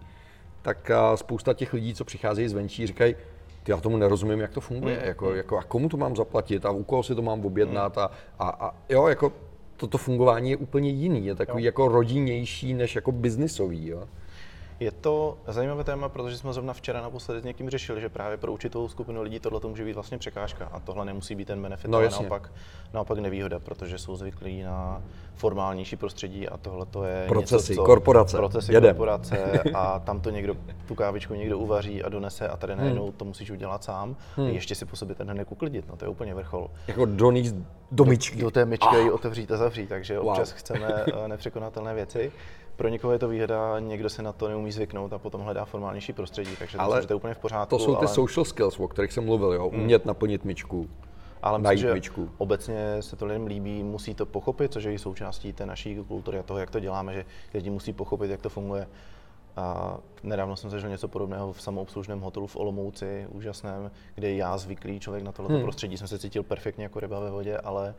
tak 0.63 0.91
spousta 1.15 1.55
těch 1.55 1.73
lidí, 1.73 1.95
co 1.95 2.05
přicházejí 2.05 2.49
zvenčí, 2.49 2.87
říkají, 2.87 3.17
ty 3.65 3.73
já 3.73 3.77
tomu 3.77 3.97
nerozumím, 3.97 4.41
jak 4.41 4.51
to 4.51 4.61
funguje, 4.61 4.99
mm. 4.99 5.05
jako, 5.05 5.35
jako, 5.35 5.59
a 5.59 5.63
komu 5.63 5.89
to 5.89 5.97
mám 5.97 6.17
zaplatit 6.17 6.67
a 6.67 6.71
u 6.71 6.83
koho 6.85 7.03
si 7.03 7.15
to 7.15 7.23
mám 7.23 7.47
objednat 7.47 7.97
mm. 7.97 8.03
a, 8.03 8.11
a, 8.39 8.67
a 8.67 8.75
jo, 8.89 9.07
jako 9.07 9.33
toto 9.77 9.99
fungování 9.99 10.51
je 10.51 10.57
úplně 10.57 10.91
jiný, 10.91 11.27
je 11.27 11.35
takový 11.35 11.63
jo. 11.63 11.67
jako 11.67 11.89
rodinnější 11.89 12.75
než 12.75 12.95
jako 12.95 13.13
biznisový, 13.13 13.89
jo. 13.89 14.09
Je 14.81 14.91
to 14.91 15.39
zajímavé 15.47 15.85
téma, 15.85 16.09
protože 16.09 16.39
jsme 16.39 16.53
zrovna 16.53 16.73
včera 16.73 17.03
naposledy 17.03 17.41
s 17.41 17.45
někým 17.45 17.71
řešili, 17.71 18.01
že 18.01 18.09
právě 18.09 18.37
pro 18.37 18.53
určitou 18.53 18.89
skupinu 18.89 19.23
lidí 19.23 19.41
tohle 19.41 19.61
to 19.61 19.69
může 19.69 19.85
být 19.85 19.93
vlastně 19.93 20.19
překážka 20.19 20.69
a 20.73 20.81
tohle 20.81 21.05
nemusí 21.05 21.35
být 21.35 21.45
ten 21.45 21.63
benefit, 21.63 21.91
no, 21.91 21.99
ale 21.99 22.09
naopak, 22.09 22.53
naopak 22.95 23.19
nevýhoda, 23.19 23.59
protože 23.59 23.99
jsou 23.99 24.17
zvyklí 24.17 24.63
na 24.63 25.03
formálnější 25.35 25.97
prostředí 25.97 26.49
a 26.49 26.57
tohle 26.57 26.87
to 26.87 27.05
je 27.05 27.27
procesy, 27.29 27.73
něco, 27.73 27.83
co, 27.83 27.87
korporace, 27.87 28.37
procesy, 28.37 28.73
Jedem. 28.73 28.97
korporace 28.97 29.63
a 29.75 29.99
tam 30.05 30.21
to 30.21 30.31
někdo, 30.31 30.55
tu 30.89 30.95
kávičku 30.95 31.35
někdo 31.35 31.59
uvaří 31.59 32.03
a 32.03 32.09
donese 32.09 32.49
a 32.49 32.57
tady 32.57 32.77
najednou 32.77 33.05
hmm. 33.05 33.13
to 33.13 33.25
musíš 33.25 33.51
udělat 33.51 33.85
sám 33.85 34.17
hmm. 34.37 34.47
a 34.47 34.51
ještě 34.51 34.75
si 34.75 34.85
po 34.85 34.97
sobě 34.97 35.15
ten 35.15 35.31
hned 35.31 35.53
uklidit, 35.53 35.89
no 35.89 35.97
to 35.97 36.05
je 36.05 36.09
úplně 36.09 36.35
vrchol. 36.35 36.71
Jako 36.87 37.07
donést 37.07 37.55
do 37.93 38.05
myčky. 38.05 38.39
Do, 38.39 38.45
do 38.45 38.51
té 38.51 38.65
myčky 38.65 38.97
ah. 38.97 38.99
ji 38.99 39.11
otevřít 39.11 39.53
a 39.53 39.57
zavřít, 39.57 39.89
takže 39.89 40.19
wow. 40.19 40.29
občas 40.29 40.53
chceme 40.53 41.05
eh, 41.25 41.29
nepřekonatelné 41.29 41.95
věci 41.95 42.33
pro 42.77 42.89
někoho 42.89 43.13
je 43.13 43.19
to 43.19 43.29
výhoda, 43.29 43.79
někdo 43.79 44.11
se 44.11 44.23
na 44.23 44.33
to 44.33 44.49
neumí 44.49 44.73
zvyknout 44.73 45.13
a 45.13 45.19
potom 45.19 45.41
hledá 45.41 45.65
formálnější 45.65 46.13
prostředí, 46.13 46.57
takže 46.59 46.79
ale 46.79 47.07
to, 47.07 47.13
je 47.13 47.17
úplně 47.17 47.35
v 47.35 47.39
pořádku. 47.39 47.77
To 47.77 47.85
jsou 47.85 47.95
ty 47.95 48.07
ale... 48.07 48.15
social 48.15 48.45
skills, 48.45 48.81
o 48.81 48.89
kterých 48.89 49.13
jsem 49.13 49.25
mluvil, 49.25 49.53
jo? 49.53 49.71
Hmm. 49.71 49.81
umět 49.81 50.07
naplnit 50.07 50.45
myčku. 50.45 50.89
Ale 51.43 51.59
myslím, 51.59 51.79
že 51.79 51.95
myčku. 51.95 52.31
obecně 52.39 53.03
se 53.03 53.17
to 53.17 53.27
lidem 53.27 53.47
líbí, 53.47 53.83
musí 53.83 54.15
to 54.15 54.27
pochopit, 54.27 54.73
což 54.73 54.85
je 54.85 54.93
i 54.93 54.99
součástí 54.99 55.53
té 55.53 55.67
naší 55.67 56.05
kultury 56.09 56.39
a 56.39 56.43
toho, 56.43 56.59
jak 56.59 56.71
to 56.71 56.81
děláme, 56.81 57.15
že 57.15 57.25
lidi 57.55 57.71
musí 57.71 57.93
pochopit, 57.93 58.31
jak 58.31 58.43
to 58.43 58.49
funguje. 58.49 58.87
A 59.57 59.97
nedávno 60.23 60.57
jsem 60.57 60.71
zažil 60.71 60.91
něco 60.91 61.09
podobného 61.09 61.53
v 61.53 61.63
samoobslužném 61.63 62.21
hotelu 62.21 62.47
v 62.47 62.57
Olomouci, 62.57 63.27
úžasném, 63.31 63.91
kde 64.15 64.35
já 64.35 64.59
zvyklý 64.59 65.01
člověk 65.01 65.25
na 65.25 65.33
tohle 65.33 65.55
hmm. 65.55 65.63
prostředí 65.63 65.99
jsem 65.99 66.09
se 66.09 66.19
cítil 66.19 66.43
perfektně 66.43 66.85
jako 66.85 67.01
ryba 67.01 67.21
ve 67.21 67.31
vodě, 67.31 67.59
ale 67.59 67.95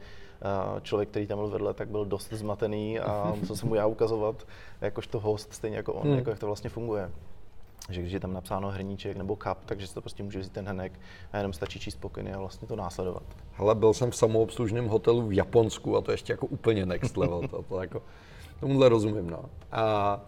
člověk, 0.81 1.09
který 1.09 1.27
tam 1.27 1.37
byl 1.37 1.47
vedle, 1.47 1.73
tak 1.73 1.89
byl 1.89 2.05
dost 2.05 2.33
zmatený 2.33 2.99
a 2.99 3.33
musel 3.39 3.55
jsem 3.55 3.69
mu 3.69 3.75
já 3.75 3.85
ukazovat, 3.85 4.47
jakožto 4.81 5.19
host, 5.19 5.53
stejně 5.53 5.77
jako 5.77 5.93
on, 5.93 6.07
hmm. 6.07 6.17
jako 6.17 6.29
jak 6.29 6.39
to 6.39 6.45
vlastně 6.45 6.69
funguje 6.69 7.11
že 7.89 8.01
když 8.01 8.13
je 8.13 8.19
tam 8.19 8.33
napsáno 8.33 8.71
hrníček 8.71 9.17
nebo 9.17 9.35
kap, 9.35 9.65
takže 9.65 9.87
si 9.87 9.93
to 9.93 10.01
prostě 10.01 10.23
může 10.23 10.39
vzít 10.39 10.53
ten 10.53 10.67
hrnek 10.67 10.99
a 11.31 11.37
jenom 11.37 11.53
stačí 11.53 11.79
číst 11.79 11.95
pokyny 11.95 12.33
a 12.33 12.39
vlastně 12.39 12.67
to 12.67 12.75
následovat. 12.75 13.23
Hele, 13.51 13.75
byl 13.75 13.93
jsem 13.93 14.11
v 14.11 14.15
samoobslužném 14.15 14.87
hotelu 14.87 15.27
v 15.27 15.33
Japonsku 15.33 15.97
a 15.97 16.01
to 16.01 16.11
ještě 16.11 16.33
jako 16.33 16.45
úplně 16.45 16.85
next 16.85 17.17
level, 17.17 17.41
to, 17.47 17.63
to 17.63 17.81
jako, 17.81 18.01
tomuhle 18.59 18.89
rozumím, 18.89 19.29
no. 19.29 19.45
A 19.71 20.19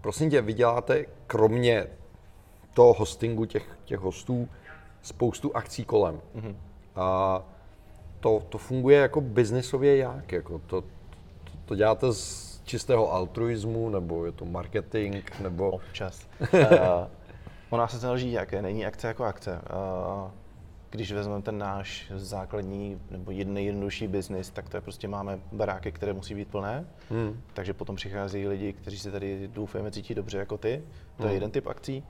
prosím 0.00 0.30
tě, 0.30 0.42
vy 0.42 0.52
děláte 0.52 1.04
kromě 1.26 1.86
toho 2.74 2.92
hostingu 2.92 3.44
těch, 3.44 3.78
těch 3.84 3.98
hostů 3.98 4.48
spoustu 5.02 5.56
akcí 5.56 5.84
kolem. 5.84 6.20
Mm-hmm. 6.36 6.54
A 6.96 7.42
to, 8.24 8.42
to 8.48 8.58
funguje 8.58 8.98
jako 8.98 9.20
biznisově 9.20 9.96
jak? 9.96 10.32
Jako 10.32 10.58
to, 10.58 10.80
to, 10.80 10.88
to 11.64 11.74
děláte 11.74 12.12
z 12.12 12.60
čistého 12.64 13.12
altruismu, 13.12 13.88
nebo 13.88 14.26
je 14.26 14.32
to 14.32 14.44
marketing, 14.44 15.24
nebo... 15.42 15.70
Občas. 15.70 16.28
uh, 16.40 16.60
Ona 17.70 17.88
se 17.88 17.98
záleží 17.98 18.32
jaké, 18.32 18.62
není 18.62 18.86
akce 18.86 19.06
jako 19.06 19.24
akce. 19.24 19.60
Když 20.90 21.12
vezmeme 21.12 21.42
ten 21.42 21.58
náš 21.58 22.12
základní 22.16 23.00
nebo 23.10 23.32
nejjednodušší 23.44 24.08
biznis, 24.08 24.50
tak 24.50 24.68
to 24.68 24.76
je 24.76 24.80
prostě 24.80 25.08
máme 25.08 25.38
baráky, 25.52 25.92
které 25.92 26.12
musí 26.12 26.34
být 26.34 26.48
plné, 26.48 26.86
hmm. 27.10 27.40
takže 27.54 27.74
potom 27.74 27.96
přicházejí 27.96 28.48
lidi, 28.48 28.72
kteří 28.72 28.98
se 28.98 29.10
tady 29.10 29.48
doufujeme 29.48 29.90
cítí 29.90 30.14
dobře 30.14 30.38
jako 30.38 30.58
ty. 30.58 30.82
To 31.16 31.22
je 31.22 31.26
hmm. 31.26 31.34
jeden 31.34 31.50
typ 31.50 31.66
akcí. 31.66 32.04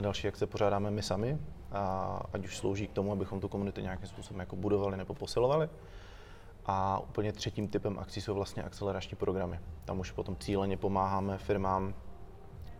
Další 0.00 0.28
akce 0.28 0.46
pořádáme 0.46 0.90
my 0.90 1.02
sami, 1.02 1.38
a 1.74 2.20
ať 2.32 2.44
už 2.44 2.56
slouží 2.56 2.86
k 2.86 2.92
tomu, 2.92 3.12
abychom 3.12 3.40
tu 3.40 3.48
komunitu 3.48 3.80
nějakým 3.80 4.06
způsobem 4.08 4.40
jako 4.40 4.56
budovali 4.56 4.96
nebo 4.96 5.14
posilovali. 5.14 5.68
A 6.66 6.98
úplně 6.98 7.32
třetím 7.32 7.68
typem 7.68 7.98
akcí 7.98 8.20
jsou 8.20 8.34
vlastně 8.34 8.62
akcelerační 8.62 9.16
programy. 9.16 9.60
Tam 9.84 10.00
už 10.00 10.10
potom 10.10 10.36
cíleně 10.36 10.76
pomáháme 10.76 11.38
firmám, 11.38 11.94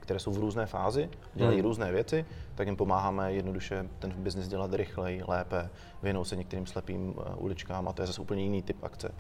které 0.01 0.21
jsou 0.21 0.33
v 0.33 0.39
různé 0.39 0.67
fázi, 0.67 1.11
dělají 1.35 1.57
hmm. 1.57 1.67
různé 1.67 1.93
věci, 1.93 2.27
tak 2.55 2.67
jim 2.67 2.77
pomáháme 2.77 3.33
jednoduše 3.33 3.89
ten 3.99 4.11
biznis 4.13 4.49
dělat 4.49 4.75
rychleji, 4.75 5.23
lépe, 5.29 5.71
vyhnout 6.03 6.25
se 6.25 6.37
některým 6.37 6.67
slepým 6.67 7.15
eh, 7.19 7.35
uličkám 7.35 7.89
a 7.89 7.93
to 7.93 8.03
je 8.03 8.07
zase 8.07 8.21
úplně 8.21 8.43
jiný 8.43 8.63
typ 8.63 8.85
akce. 8.85 9.15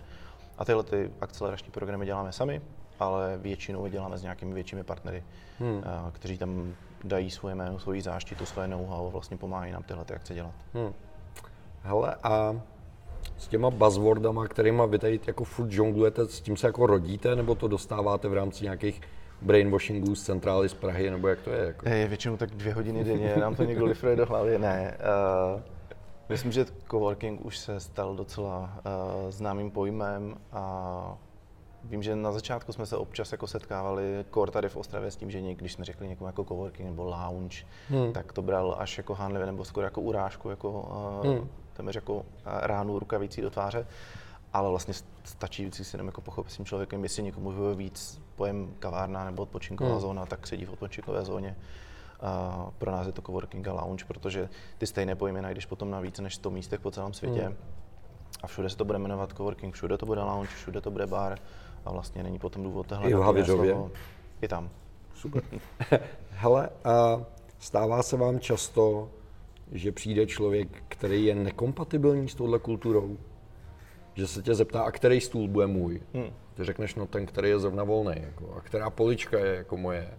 A 0.59 0.65
tyhle 0.65 0.83
ty 0.83 1.11
akcelerační 1.21 1.71
programy 1.71 2.07
děláme 2.07 2.33
sami, 2.33 2.63
ale 2.99 3.39
většinou 3.39 3.85
je 3.85 3.91
děláme 3.91 4.19
s 4.19 4.23
nějakými 4.23 4.55
většími 4.55 4.85
partnery, 4.85 5.25
hmm. 5.59 5.83
Eh, 5.85 6.11
kteří 6.13 6.39
tam 6.39 6.75
dají 7.05 7.31
svoje 7.31 7.55
jméno, 7.55 7.79
svoji 7.79 8.03
záštitu, 8.03 8.47
své 8.47 8.69
know-how 8.69 9.07
a 9.07 9.11
vlastně 9.11 9.37
pomáhají 9.37 9.73
nám 9.73 9.83
tyhle 9.83 10.05
ty 10.05 10.15
akce 10.15 10.35
dělat. 10.35 10.55
Hmm. 10.75 10.93
Hele, 11.83 12.17
a 12.23 12.61
s 13.37 13.49
těma 13.49 13.71
buzzwordama, 13.71 14.49
kterýma 14.49 14.87
vy 14.87 14.99
tady 14.99 15.21
jako 15.27 15.45
furt 15.45 15.71
žonglujete, 15.71 16.27
s 16.27 16.41
tím 16.41 16.57
se 16.57 16.67
jako 16.67 16.87
rodíte, 16.87 17.37
nebo 17.37 17.55
to 17.55 17.69
dostáváte 17.69 18.29
v 18.29 18.35
rámci 18.35 18.65
nějakých 18.65 19.01
brainwashingů 19.43 20.15
z 20.15 20.23
centrály 20.23 20.69
z 20.69 20.75
Prahy, 20.75 21.11
nebo 21.11 21.29
jak 21.29 21.41
to 21.41 21.51
je? 21.51 21.65
Jako? 21.65 21.89
Je 21.89 22.09
většinou 22.09 22.37
tak 22.37 22.51
dvě 22.51 22.75
hodiny 22.75 23.05
denně, 23.05 23.37
nám 23.37 23.55
to 23.55 23.65
někdo 23.65 23.85
lifruje 23.85 24.17
do 24.17 24.27
hlavy. 24.27 24.59
Ne, 24.59 24.99
uh, 25.55 25.61
myslím, 26.29 26.53
že 26.53 26.67
coworking 26.91 27.45
už 27.45 27.59
se 27.59 27.81
stal 27.81 28.15
docela 28.15 28.61
uh, 28.61 29.31
známým 29.31 29.71
pojmem 29.71 30.37
a 30.53 31.19
Vím, 31.85 32.03
že 32.03 32.17
na 32.17 32.33
začátku 32.33 32.73
jsme 32.73 32.87
se 32.87 32.97
občas 32.97 33.33
jako 33.33 33.47
setkávali 33.47 34.25
kor 34.31 34.51
tady 34.51 34.69
v 34.69 34.77
Ostravě 34.77 35.11
s 35.11 35.17
tím, 35.17 35.31
že 35.31 35.41
něk, 35.41 35.59
když 35.59 35.73
jsme 35.73 35.85
řekli 35.85 36.09
někomu 36.09 36.29
jako 36.29 36.45
coworking 36.45 36.89
nebo 36.89 37.05
lounge, 37.05 37.65
hmm. 37.89 38.13
tak 38.13 38.33
to 38.33 38.43
bral 38.43 38.77
až 38.79 38.99
jako 38.99 39.15
hanlivě 39.15 39.47
nebo 39.47 39.65
skoro 39.65 39.87
jako 39.87 40.01
urážku, 40.01 40.51
jako 40.51 40.71
uh, 40.71 41.27
hmm. 41.27 41.49
téměř 41.73 41.95
jako 41.95 42.15
uh, 42.15 42.23
ránu 42.45 42.99
rukavicí 42.99 43.41
do 43.41 43.51
tváře. 43.51 43.87
Ale 44.53 44.71
vlastně 44.71 44.95
stačí 45.25 45.71
si 45.73 45.97
jenom 45.97 46.07
jako 46.07 46.21
pochopit 46.21 46.51
s 46.51 46.57
tím 46.57 46.65
člověkem, 46.65 47.03
jestli 47.03 47.23
někomu 47.23 47.51
vyhovuje 47.51 47.75
víc 47.75 48.21
pojem 48.37 48.75
kavárna 48.79 49.25
nebo 49.25 49.43
odpočinková 49.43 49.91
hmm. 49.91 50.01
zóna, 50.01 50.27
tak 50.27 50.47
sedí 50.47 50.65
v 50.65 50.73
odpočinkové 50.73 51.25
zóně. 51.25 51.57
Uh, 52.23 52.71
pro 52.79 52.91
nás 52.91 53.07
je 53.07 53.13
to 53.13 53.23
coworking 53.23 53.69
a 53.69 53.73
lounge, 53.73 54.05
protože 54.05 54.49
ty 54.79 54.87
stejné 54.87 55.15
pojmy 55.15 55.43
najdeš 55.43 55.67
potom 55.67 55.91
na 55.91 56.01
více 56.01 56.23
než 56.23 56.35
100 56.35 56.51
místech 56.51 56.81
po 56.81 56.91
celém 56.91 57.13
světě. 57.13 57.43
Hmm. 57.43 57.57
A 58.43 58.47
všude 58.47 58.71
se 58.71 58.77
to 58.77 58.85
bude 58.85 58.99
jmenovat 58.99 59.33
coworking, 59.37 59.75
všude 59.75 59.99
to 59.99 60.07
bude 60.07 60.23
lounge, 60.23 60.51
všude 60.55 60.81
to 60.81 60.91
bude 60.91 61.07
bar 61.07 61.39
a 61.85 61.93
vlastně 61.93 62.23
není 62.23 62.39
potom 62.39 62.63
důvod 62.63 62.87
tohle. 62.87 63.11
I 63.11 63.15
v 63.15 63.21
Havidově? 63.21 63.77
I 64.43 64.49
tam. 64.49 64.71
Super. 65.15 65.43
Hele, 66.31 66.69
a 66.85 67.21
stává 67.59 68.03
se 68.03 68.17
vám 68.17 68.41
často, 68.41 69.11
že 69.73 69.93
přijde 69.93 70.27
člověk, 70.27 70.69
který 70.89 71.25
je 71.25 71.35
nekompatibilní 71.35 72.29
s 72.29 72.35
touhle 72.35 72.59
kulturou? 72.59 73.17
Že 74.15 74.27
se 74.27 74.43
tě 74.43 74.55
zeptá, 74.55 74.83
a 74.83 74.91
který 74.91 75.21
stůl 75.21 75.49
bude 75.49 75.67
můj? 75.67 76.01
Hmm. 76.15 76.31
Ty 76.55 76.65
řekneš, 76.65 76.95
no 76.95 77.07
ten, 77.07 77.27
který 77.27 77.49
je 77.49 77.59
zrovna 77.59 77.85
volný. 77.85 78.15
Jako, 78.17 78.55
a 78.57 78.61
která 78.61 78.91
polička 78.91 79.39
je 79.39 79.55
jako 79.55 79.77
moje? 79.77 80.11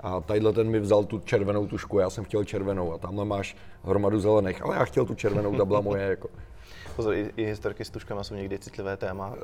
A 0.00 0.20
tadyhle 0.20 0.52
ten 0.52 0.70
mi 0.70 0.80
vzal 0.80 1.04
tu 1.04 1.18
červenou 1.18 1.66
tušku, 1.66 1.98
já 1.98 2.10
jsem 2.10 2.24
chtěl 2.24 2.44
červenou 2.44 2.92
a 2.92 2.98
tamhle 2.98 3.24
máš 3.24 3.56
hromadu 3.84 4.20
zelených, 4.20 4.62
ale 4.62 4.76
já 4.76 4.84
chtěl 4.84 5.04
tu 5.04 5.14
červenou, 5.14 5.56
ta 5.56 5.64
byla 5.64 5.80
moje. 5.80 6.02
Jako. 6.02 6.28
Pozor, 6.96 7.14
i, 7.14 7.32
i 7.36 7.44
historky 7.44 7.84
s 7.84 7.90
tuškama 7.90 8.24
jsou 8.24 8.34
někdy 8.34 8.58
citlivé 8.58 8.96
téma. 8.96 9.28
Uh, 9.28 9.36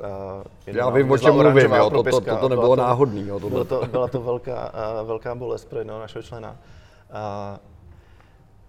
Já 0.65 0.89
vím, 0.89 1.11
o 1.11 1.17
čem 1.17 1.33
mluvím, 1.33 1.71
jo, 1.71 1.89
to, 1.89 2.03
to, 2.03 2.21
to, 2.21 2.37
to 2.37 2.49
nebylo 2.49 2.75
to, 2.75 2.81
náhodný. 2.81 3.27
Jo, 3.27 3.39
bylo 3.39 3.65
to, 3.65 3.87
byla 3.91 4.07
to 4.07 4.21
velká, 4.21 4.73
uh, 5.01 5.07
velká 5.07 5.35
bolest 5.35 5.65
pro 5.65 5.79
jednoho 5.79 5.99
našeho 5.99 6.23
člena. 6.23 6.49
Uh, 6.49 7.57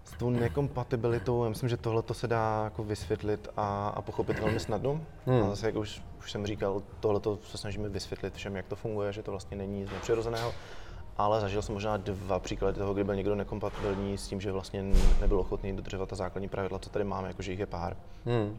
s 0.03 0.17
tou 0.17 0.29
nekompatibilitou, 0.29 1.43
já 1.43 1.49
myslím, 1.49 1.69
že 1.69 1.77
tohle 1.77 2.03
se 2.11 2.27
dá 2.27 2.61
jako 2.63 2.83
vysvětlit 2.83 3.47
a, 3.57 3.87
a 3.87 4.01
pochopit 4.01 4.39
velmi 4.39 4.59
snadno. 4.59 5.01
Hmm. 5.25 5.43
A 5.43 5.49
zase, 5.49 5.65
jak 5.65 5.75
už, 5.75 6.01
už 6.19 6.31
jsem 6.31 6.45
říkal, 6.45 6.81
tohle 6.99 7.21
se 7.43 7.57
snažíme 7.57 7.89
vysvětlit 7.89 8.33
všem, 8.33 8.55
jak 8.55 8.67
to 8.67 8.75
funguje, 8.75 9.13
že 9.13 9.23
to 9.23 9.31
vlastně 9.31 9.57
není 9.57 9.79
nic 9.79 9.91
nepřirozeného. 9.91 10.53
Ale 11.17 11.41
zažil 11.41 11.61
jsem 11.61 11.73
možná 11.73 11.97
dva 11.97 12.39
příklady 12.39 12.77
toho, 12.77 12.93
kdy 12.93 13.03
byl 13.03 13.15
někdo 13.15 13.35
nekompatibilní 13.35 14.17
s 14.17 14.27
tím, 14.27 14.41
že 14.41 14.51
vlastně 14.51 14.83
nebyl 15.21 15.39
ochotný 15.39 15.75
dodržovat 15.75 16.09
ta 16.09 16.15
základní 16.15 16.49
pravidla, 16.49 16.79
co 16.79 16.89
tady 16.89 17.05
máme, 17.05 17.27
jakože 17.27 17.51
jich 17.51 17.59
je 17.59 17.65
pár. 17.65 17.97
Hmm 18.25 18.57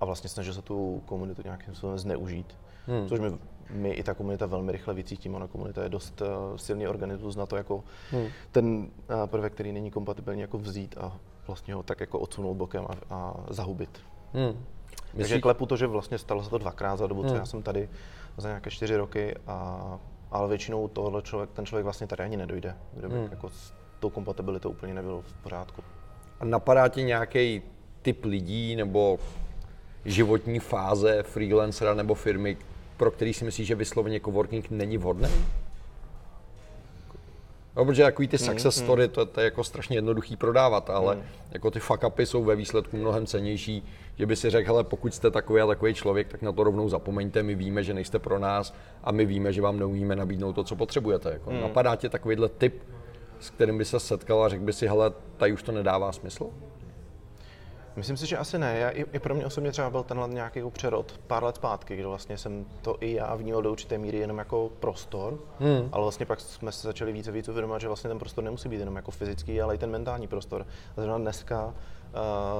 a 0.00 0.04
vlastně 0.04 0.30
snažil 0.30 0.54
se 0.54 0.62
tu 0.62 1.02
komunitu 1.06 1.42
nějakým 1.44 1.74
způsobem 1.74 1.98
zneužít. 1.98 2.58
Hmm. 2.86 3.08
Což 3.08 3.20
my, 3.20 3.38
my 3.70 3.90
i 3.90 4.02
ta 4.02 4.14
komunita 4.14 4.46
velmi 4.46 4.72
rychle 4.72 4.94
vycítíme. 4.94 5.36
Ona 5.36 5.46
komunita 5.46 5.82
je 5.82 5.88
dost 5.88 6.20
uh, 6.20 6.56
silný 6.56 6.88
organismus 6.88 7.36
na 7.36 7.46
to, 7.46 7.56
jako 7.56 7.84
hmm. 8.10 8.26
ten 8.52 8.66
uh, 8.76 9.26
prvek, 9.26 9.52
který 9.52 9.72
není 9.72 9.90
kompatibilní, 9.90 10.40
jako 10.40 10.58
vzít 10.58 10.94
a 10.98 11.16
vlastně 11.46 11.74
ho 11.74 11.82
tak 11.82 12.00
jako 12.00 12.18
odsunout 12.18 12.54
bokem 12.54 12.84
a, 12.84 13.14
a 13.14 13.34
zahubit. 13.50 14.00
Hmm. 14.32 14.64
Takže 15.10 15.34
Myslí... 15.34 15.40
klepu 15.40 15.66
to, 15.66 15.76
že 15.76 15.86
vlastně 15.86 16.18
stalo 16.18 16.42
se 16.42 16.50
to 16.50 16.58
dvakrát 16.58 16.96
za 16.96 17.06
dobu, 17.06 17.22
co 17.22 17.28
hmm. 17.28 17.38
já 17.38 17.46
jsem 17.46 17.62
tady 17.62 17.88
za 18.36 18.48
nějaké 18.48 18.70
čtyři 18.70 18.96
roky, 18.96 19.34
a, 19.46 19.98
ale 20.30 20.48
většinou 20.48 20.88
tohle 20.88 21.22
člověk, 21.22 21.50
ten 21.50 21.66
člověk 21.66 21.84
vlastně 21.84 22.06
tady 22.06 22.22
ani 22.22 22.36
nedojde, 22.36 22.76
kde 22.92 23.08
by 23.08 23.14
hmm. 23.14 23.28
jako 23.30 23.50
s 23.50 23.72
tou 24.00 24.10
kompatibilitou 24.10 24.70
úplně 24.70 24.94
nebylo 24.94 25.22
v 25.22 25.34
pořádku. 25.34 25.82
A 26.40 26.44
napadá 26.44 26.88
ti 26.88 27.02
nějaký 27.02 27.62
typ 28.02 28.24
lidí 28.24 28.76
nebo 28.76 29.18
životní 30.06 30.58
fáze 30.58 31.22
freelancera 31.22 31.94
nebo 31.94 32.14
firmy, 32.14 32.56
pro 32.96 33.10
který 33.10 33.34
si 33.34 33.44
myslíš, 33.44 33.66
že 33.66 33.74
vysloveně 33.74 34.20
coworking 34.20 34.70
není 34.70 34.98
vhodný? 34.98 35.28
No, 37.76 37.84
protože 37.84 38.02
takový 38.02 38.28
ty 38.28 38.38
success 38.38 38.80
mm, 38.80 38.84
story, 38.84 39.08
to, 39.08 39.26
to 39.26 39.40
je 39.40 39.44
jako 39.44 39.64
strašně 39.64 39.96
jednoduchý 39.96 40.36
prodávat, 40.36 40.90
ale 40.90 41.14
mm. 41.14 41.22
jako 41.50 41.70
ty 41.70 41.80
fuck 41.80 42.04
upy 42.06 42.26
jsou 42.26 42.44
ve 42.44 42.56
výsledku 42.56 42.96
mnohem 42.96 43.26
cenější, 43.26 43.84
že 44.18 44.26
by 44.26 44.36
si 44.36 44.50
řekl, 44.50 44.70
hele, 44.70 44.84
pokud 44.84 45.14
jste 45.14 45.30
takový 45.30 45.60
a 45.60 45.66
takový 45.66 45.94
člověk, 45.94 46.28
tak 46.28 46.42
na 46.42 46.52
to 46.52 46.64
rovnou 46.64 46.88
zapomeňte, 46.88 47.42
my 47.42 47.54
víme, 47.54 47.82
že 47.82 47.94
nejste 47.94 48.18
pro 48.18 48.38
nás 48.38 48.74
a 49.04 49.12
my 49.12 49.26
víme, 49.26 49.52
že 49.52 49.62
vám 49.62 49.78
neumíme 49.78 50.16
nabídnout 50.16 50.52
to, 50.52 50.64
co 50.64 50.76
potřebujete. 50.76 51.30
Jako. 51.30 51.50
Mm. 51.50 51.60
Napadá 51.60 51.96
tě 51.96 52.08
takovýhle 52.08 52.48
typ, 52.48 52.82
s 53.40 53.50
kterým 53.50 53.78
by 53.78 53.84
se 53.84 54.00
setkal 54.00 54.44
a 54.44 54.48
řekl 54.48 54.64
by 54.64 54.72
si, 54.72 54.86
hele, 54.86 55.12
tady 55.36 55.52
už 55.52 55.62
to 55.62 55.72
nedává 55.72 56.12
smysl? 56.12 56.50
Myslím 57.96 58.16
si, 58.16 58.26
že 58.26 58.38
asi 58.38 58.58
ne. 58.58 58.78
Já, 58.78 58.90
i, 58.90 59.04
I 59.12 59.18
pro 59.18 59.34
mě 59.34 59.46
osobně 59.46 59.72
třeba 59.72 59.90
byl 59.90 60.02
tenhle 60.02 60.28
nějaký 60.28 60.60
přerod 60.70 61.20
pár 61.26 61.44
let 61.44 61.56
zpátky, 61.56 61.94
kdy 61.94 62.04
vlastně 62.04 62.38
jsem 62.38 62.64
to 62.82 62.96
i 63.00 63.14
já 63.14 63.34
vnímal 63.34 63.62
do 63.62 63.72
určité 63.72 63.98
míry 63.98 64.18
jenom 64.18 64.38
jako 64.38 64.70
prostor, 64.80 65.38
hmm. 65.60 65.88
ale 65.92 66.02
vlastně 66.02 66.26
pak 66.26 66.40
jsme 66.40 66.72
se 66.72 66.86
začali 66.86 67.12
více 67.12 67.32
víc 67.32 67.48
uvědomovat, 67.48 67.80
že 67.80 67.86
vlastně 67.86 68.08
ten 68.08 68.18
prostor 68.18 68.44
nemusí 68.44 68.68
být 68.68 68.78
jenom 68.78 68.96
jako 68.96 69.10
fyzický, 69.10 69.60
ale 69.60 69.74
i 69.74 69.78
ten 69.78 69.90
mentální 69.90 70.26
prostor. 70.26 70.66
A 70.96 71.00
zrovna 71.00 71.18
dneska 71.18 71.66
uh, 71.66 71.72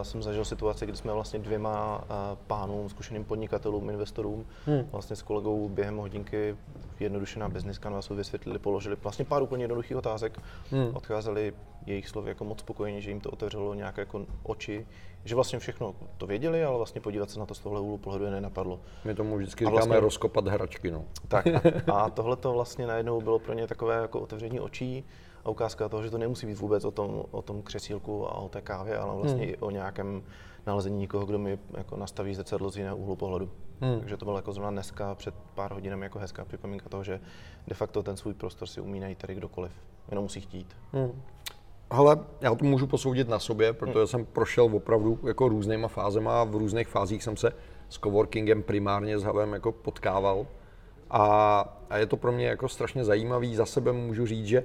jsem 0.02 0.23
zažil 0.23 0.45
situaci, 0.45 0.87
kdy 0.87 0.97
jsme 0.97 1.12
vlastně 1.12 1.38
dvěma 1.38 1.99
uh, 1.99 2.05
pánům, 2.47 2.88
zkušeným 2.88 3.25
podnikatelům, 3.25 3.90
investorům, 3.90 4.47
hmm. 4.66 4.88
vlastně 4.93 5.16
s 5.16 5.23
kolegou 5.23 5.69
během 5.69 5.97
hodinky 5.97 6.57
jednoduše 7.00 7.38
na 7.38 7.49
business 7.49 7.78
canvasu 7.78 8.14
vysvětlili, 8.14 8.59
položili 8.59 8.97
vlastně 9.02 9.25
pár 9.25 9.43
úplně 9.43 9.64
jednoduchých 9.64 9.97
otázek, 9.97 10.40
hmm. 10.71 10.90
odcházeli 10.95 11.52
jejich 11.87 12.09
slovy 12.09 12.28
jako 12.28 12.45
moc 12.45 12.61
spokojení, 12.61 13.02
že 13.02 13.11
jim 13.11 13.21
to 13.21 13.31
otevřelo 13.31 13.75
nějaké 13.75 14.00
jako 14.00 14.26
oči, 14.43 14.87
že 15.26 15.35
vlastně 15.35 15.59
všechno 15.59 15.95
to 16.16 16.26
věděli, 16.26 16.64
ale 16.64 16.76
vlastně 16.76 17.00
podívat 17.00 17.30
se 17.30 17.38
na 17.38 17.47
to 17.47 17.54
z 17.54 17.59
tohle 17.59 17.80
úhlu 17.80 17.99
pohledu 17.99 18.25
je 18.25 18.30
nenapadlo. 18.30 18.80
My 19.04 19.14
tomu 19.14 19.37
vždycky 19.37 19.64
a 19.64 19.68
říkáme 19.68 19.87
vlastně, 19.87 20.00
rozkopat 20.00 20.49
hračky. 20.49 20.90
No. 20.90 21.04
Tak 21.28 21.47
a, 21.47 21.61
a 21.92 22.11
tohle 22.11 22.37
to 22.37 22.52
vlastně 22.52 22.87
najednou 22.87 23.21
bylo 23.21 23.38
pro 23.38 23.52
ně 23.52 23.66
takové 23.66 23.97
jako 23.97 24.21
otevření 24.21 24.61
očí 24.61 25.04
a 25.45 25.49
ukázka 25.49 25.88
toho, 25.88 26.02
že 26.02 26.11
to 26.11 26.18
nemusí 26.18 26.47
být 26.47 26.59
vůbec 26.59 26.85
o 26.85 26.90
tom, 26.90 27.25
o 27.30 27.42
tom 27.42 27.62
křesílku 27.62 28.26
a 28.26 28.35
o 28.35 28.49
té 28.49 28.62
kávě, 28.62 28.99
ale 28.99 29.16
vlastně 29.16 29.42
hmm. 29.42 29.50
i 29.50 29.56
o 29.56 29.71
nějakém 29.71 30.23
nalezení 30.66 30.99
někoho, 30.99 31.26
kdo 31.26 31.38
mi 31.38 31.59
jako 31.76 31.97
nastaví 31.97 32.35
zrcadlo 32.35 32.71
z 32.71 32.76
jiného 32.76 32.97
úhlu 32.97 33.16
pohledu. 33.16 33.50
Hmm. 33.80 34.00
Takže 34.00 34.16
to 34.16 34.25
bylo 34.25 34.38
jako 34.38 34.52
zrovna 34.52 34.71
dneska 34.71 35.14
před 35.14 35.35
pár 35.54 35.73
hodinami 35.73 36.06
jako 36.06 36.18
hezká 36.18 36.45
připomínka 36.45 36.88
toho, 36.88 37.04
že 37.04 37.21
de 37.68 37.75
facto 37.75 38.02
ten 38.02 38.16
svůj 38.16 38.35
prostor 38.35 38.68
si 38.68 38.80
umí 38.80 39.00
najít 39.00 39.18
tady 39.18 39.35
kdokoliv, 39.35 39.73
jenom 40.11 40.23
musí 40.23 40.40
chtít. 40.40 40.76
Hmm. 40.92 41.23
Ale 41.90 42.19
já 42.40 42.55
to 42.55 42.64
můžu 42.64 42.87
posoudit 42.87 43.28
na 43.28 43.38
sobě, 43.38 43.73
protože 43.73 43.99
hmm. 43.99 44.07
jsem 44.07 44.25
prošel 44.25 44.64
opravdu 44.64 45.19
jako 45.26 45.49
různýma 45.49 45.88
fázema 45.88 46.40
a 46.40 46.45
v 46.45 46.57
různých 46.57 46.88
fázích 46.88 47.23
jsem 47.23 47.37
se 47.37 47.52
s 47.88 47.99
coworkingem 47.99 48.62
primárně 48.62 49.19
s 49.19 49.23
Havem 49.23 49.52
jako 49.52 49.73
potkával. 49.73 50.47
A, 51.11 51.78
a 51.90 51.97
je 51.97 52.07
to 52.07 52.16
pro 52.16 52.33
mě 52.33 52.47
jako 52.47 52.69
strašně 52.69 53.05
zajímavý. 53.05 53.57
Za 53.57 53.66
sebe 53.66 53.93
můžu 53.93 54.26
říct, 54.26 54.47
že 54.47 54.64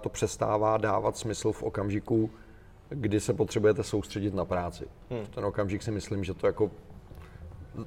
to 0.00 0.08
přestává 0.08 0.76
dávat 0.76 1.16
smysl 1.16 1.52
v 1.52 1.62
okamžiku, 1.62 2.30
kdy 2.88 3.20
se 3.20 3.34
potřebujete 3.34 3.82
soustředit 3.82 4.34
na 4.34 4.44
práci. 4.44 4.84
Hmm. 5.10 5.24
V 5.24 5.28
ten 5.28 5.44
okamžik 5.44 5.82
si 5.82 5.90
myslím, 5.90 6.24
že 6.24 6.34
to 6.34 6.46
jako 6.46 6.70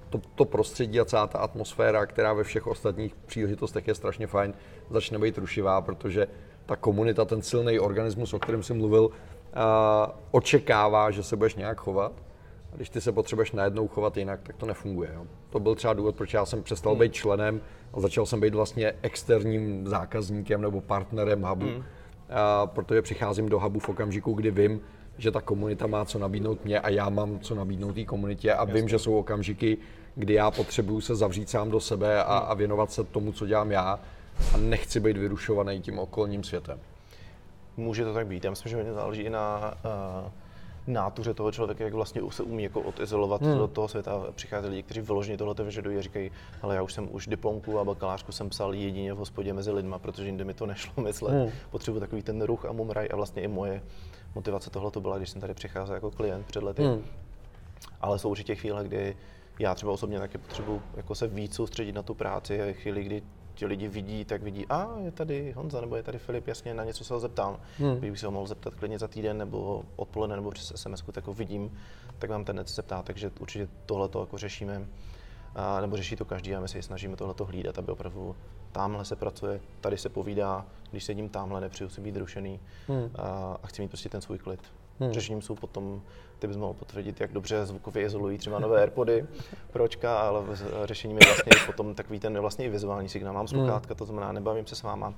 to, 0.10 0.22
to 0.36 0.46
prostředí 0.46 1.00
a 1.00 1.06
celá 1.06 1.28
ta 1.28 1.40
atmosféra, 1.40 2.06
která 2.06 2.34
ve 2.34 2.44
všech 2.44 2.68
ostatních 2.68 3.16
příležitostech 3.16 3.88
je 3.88 3.96
strašně 3.96 4.28
fajn, 4.28 4.54
začne 4.90 5.20
být 5.20 5.38
rušivá, 5.38 5.82
protože 5.82 6.28
ta 6.66 6.76
komunita, 6.76 7.26
ten 7.26 7.42
silný 7.42 7.80
organismus, 7.80 8.34
o 8.34 8.40
kterém 8.40 8.64
jsem 8.64 8.78
mluvil, 8.78 9.10
očekává, 10.32 11.12
že 11.12 11.24
se 11.24 11.36
budeš 11.36 11.56
nějak 11.56 11.82
chovat. 11.82 12.12
A 12.74 12.76
když 12.76 12.90
ty 12.90 13.02
se 13.02 13.12
potřebuješ 13.12 13.52
najednou 13.52 13.88
chovat 13.88 14.18
jinak, 14.18 14.40
tak 14.44 14.56
to 14.56 14.66
nefunguje. 14.66 15.10
Jo. 15.14 15.26
To 15.50 15.60
byl 15.60 15.76
třeba 15.76 15.94
důvod, 15.94 16.16
proč 16.16 16.34
já 16.34 16.46
jsem 16.46 16.64
přestal 16.64 16.94
hmm. 16.94 17.00
být 17.00 17.14
členem 17.14 17.62
a 17.94 18.00
začal 18.00 18.26
jsem 18.26 18.40
být 18.40 18.56
vlastně 18.56 18.94
externím 19.02 19.88
zákazníkem 19.88 20.62
nebo 20.62 20.82
partnerem 20.82 21.42
hubu. 21.42 21.66
Hmm. 21.66 21.84
A 22.30 22.66
protože 22.68 23.02
přicházím 23.02 23.50
do 23.50 23.60
hubu 23.60 23.80
v 23.80 23.90
okamžiku, 23.90 24.34
kdy 24.34 24.52
vím, 24.52 24.82
že 25.18 25.32
ta 25.32 25.42
komunita 25.42 25.88
má 25.88 26.06
co 26.06 26.20
nabídnout 26.20 26.66
mě 26.66 26.80
a 26.80 26.90
já 26.90 27.10
mám 27.10 27.40
co 27.40 27.56
nabídnout 27.56 27.94
té 27.94 28.06
komunitě 28.06 28.54
a 28.54 28.60
Jasně. 28.60 28.74
vím, 28.74 28.90
že 28.90 29.00
jsou 29.00 29.18
okamžiky, 29.18 29.78
kdy 30.16 30.34
já 30.34 30.52
potřebuju 30.52 31.02
se 31.02 31.16
zavřít 31.16 31.50
sám 31.50 31.72
do 31.72 31.80
sebe 31.80 32.24
a, 32.24 32.38
a 32.38 32.54
věnovat 32.54 32.92
se 32.92 33.04
tomu, 33.04 33.32
co 33.32 33.48
dělám 33.48 33.72
já 33.72 34.00
a 34.54 34.58
nechci 34.58 35.00
být 35.00 35.18
vyrušovaný 35.18 35.82
tím 35.82 36.00
okolním 36.00 36.44
světem. 36.44 36.80
Může 37.78 38.04
to 38.04 38.14
tak 38.14 38.28
být. 38.28 38.44
Já 38.44 38.50
myslím, 38.50 38.70
že 38.70 38.76
hodně 38.76 38.94
záleží 38.94 39.22
i 39.22 39.30
na 39.30 39.74
uh, 40.26 40.32
nátuře 40.88 41.34
toho 41.34 41.52
člověka, 41.52 41.84
jak 41.84 41.94
vlastně 41.94 42.22
se 42.30 42.44
umí 42.44 42.64
jako 42.64 42.82
odizolovat 42.82 43.42
hmm. 43.42 43.58
do 43.58 43.68
toho 43.68 43.88
světa. 43.88 44.26
Přichází 44.36 44.68
lidi, 44.68 44.84
kteří 44.84 45.02
vyloženě 45.02 45.38
tohle 45.38 45.56
vyžadují 45.64 45.98
a 45.98 46.02
říkají, 46.02 46.32
ale 46.62 46.76
já 46.76 46.82
už 46.82 46.94
jsem 46.94 47.08
už 47.12 47.28
diplomku 47.28 47.80
a 47.80 47.84
bakalářku 47.84 48.32
jsem 48.32 48.50
psal 48.50 48.74
jedině 48.74 49.14
v 49.14 49.18
hospodě 49.18 49.54
mezi 49.54 49.72
lidma, 49.72 50.00
protože 50.00 50.26
jinde 50.26 50.44
mi 50.44 50.54
to 50.54 50.66
nešlo 50.66 51.04
myslet. 51.04 51.34
Hmm. 51.34 51.52
Potřebuji 51.70 52.00
takový 52.00 52.22
ten 52.22 52.42
ruch 52.42 52.66
a 52.66 52.72
mumraj 52.72 53.08
a 53.14 53.16
vlastně 53.16 53.42
i 53.42 53.48
moje 53.48 53.82
motivace 54.36 54.70
tohle 54.70 54.92
to 54.92 55.02
byla, 55.02 55.18
když 55.18 55.30
jsem 55.30 55.42
tady 55.42 55.54
přicházel 55.54 55.96
jako 55.96 56.12
klient 56.12 56.46
před 56.46 56.64
lety. 56.64 56.84
Hmm. 56.84 57.06
Ale 58.02 58.20
jsou 58.20 58.30
určitě 58.30 58.56
chvíle, 58.56 58.84
kdy 58.84 59.18
já 59.60 59.76
třeba 59.76 59.92
osobně 59.92 60.20
taky 60.20 60.38
potřebuji 60.38 60.82
jako 60.98 61.16
se 61.16 61.28
víc 61.28 61.56
soustředit 61.56 61.92
na 61.92 62.02
tu 62.02 62.14
práci 62.14 62.62
a 62.62 62.74
chvíli, 62.74 63.04
kdy 63.04 63.24
ti 63.56 63.66
lidi 63.66 63.88
vidí, 63.88 64.26
tak 64.26 64.44
vidí, 64.44 64.66
a 64.70 64.90
je 65.00 65.12
tady 65.12 65.52
Honza 65.52 65.82
nebo 65.82 65.96
je 65.96 66.04
tady 66.04 66.20
Filip, 66.20 66.48
jasně 66.48 66.74
na 66.74 66.84
něco 66.84 67.04
se 67.04 67.14
ho 67.14 67.20
zeptám. 67.20 67.60
Hmm. 67.78 67.98
Kdybych 67.98 68.20
se 68.20 68.26
ho 68.26 68.32
mohl 68.32 68.48
zeptat 68.48 68.76
klidně 68.76 69.00
za 69.00 69.08
týden 69.08 69.38
nebo 69.38 69.84
odpoledne 69.96 70.36
nebo 70.36 70.52
přes 70.52 70.74
SMS, 70.76 71.04
tak 71.12 71.28
ho 71.28 71.34
vidím, 71.34 71.78
tak 72.20 72.30
vám 72.30 72.46
ten 72.46 72.66
se 72.66 72.82
ptá, 72.82 73.04
takže 73.04 73.32
určitě 73.40 73.68
tohle 73.86 74.10
to 74.10 74.20
jako 74.20 74.38
řešíme. 74.38 74.88
A, 75.56 75.82
nebo 75.82 75.98
řeší 75.98 76.16
to 76.16 76.26
každý 76.26 76.56
a 76.56 76.60
my 76.60 76.68
se 76.68 76.82
snažíme 76.82 77.16
tohle 77.16 77.36
hlídat, 77.46 77.78
aby 77.78 77.92
opravdu 77.92 78.36
tamhle 78.74 79.06
se 79.06 79.16
pracuje, 79.16 79.60
tady 79.82 79.98
se 79.98 80.10
povídá, 80.10 80.66
když 80.92 81.04
sedím 81.04 81.30
tamhle, 81.30 81.62
nepřiju 81.62 81.90
si 81.90 82.02
být 82.02 82.18
rušený 82.18 82.60
hmm. 82.88 83.10
a, 83.16 83.58
a 83.64 83.68
chci 83.68 83.82
mít 83.82 83.88
prostě 83.88 84.10
ten 84.10 84.22
svůj 84.22 84.38
klid. 84.38 84.60
Hmm. 85.00 85.12
Řešením 85.12 85.42
jsou 85.42 85.56
potom, 85.56 86.02
ty 86.40 86.48
bys 86.48 86.58
mohl 86.58 86.74
potvrdit, 86.74 87.22
jak 87.22 87.34
dobře 87.34 87.66
zvukově 87.66 88.04
izolují 88.04 88.38
třeba 88.38 88.60
nové 88.60 88.80
AirPody 88.80 89.26
pročka, 89.72 90.20
ale 90.20 90.44
řešením 90.84 91.18
je 91.18 91.26
vlastně 91.26 91.52
potom 91.66 91.96
takový 91.96 92.20
ten 92.20 92.40
vlastně 92.40 92.66
i 92.66 92.70
vizuální 92.70 93.10
signál. 93.10 93.34
Mám 93.34 93.48
sluchátka, 93.48 93.94
hmm. 93.94 93.98
to 93.98 94.06
znamená, 94.06 94.32
nebavím 94.32 94.68
se 94.68 94.76
s 94.76 94.84
váma, 94.84 95.14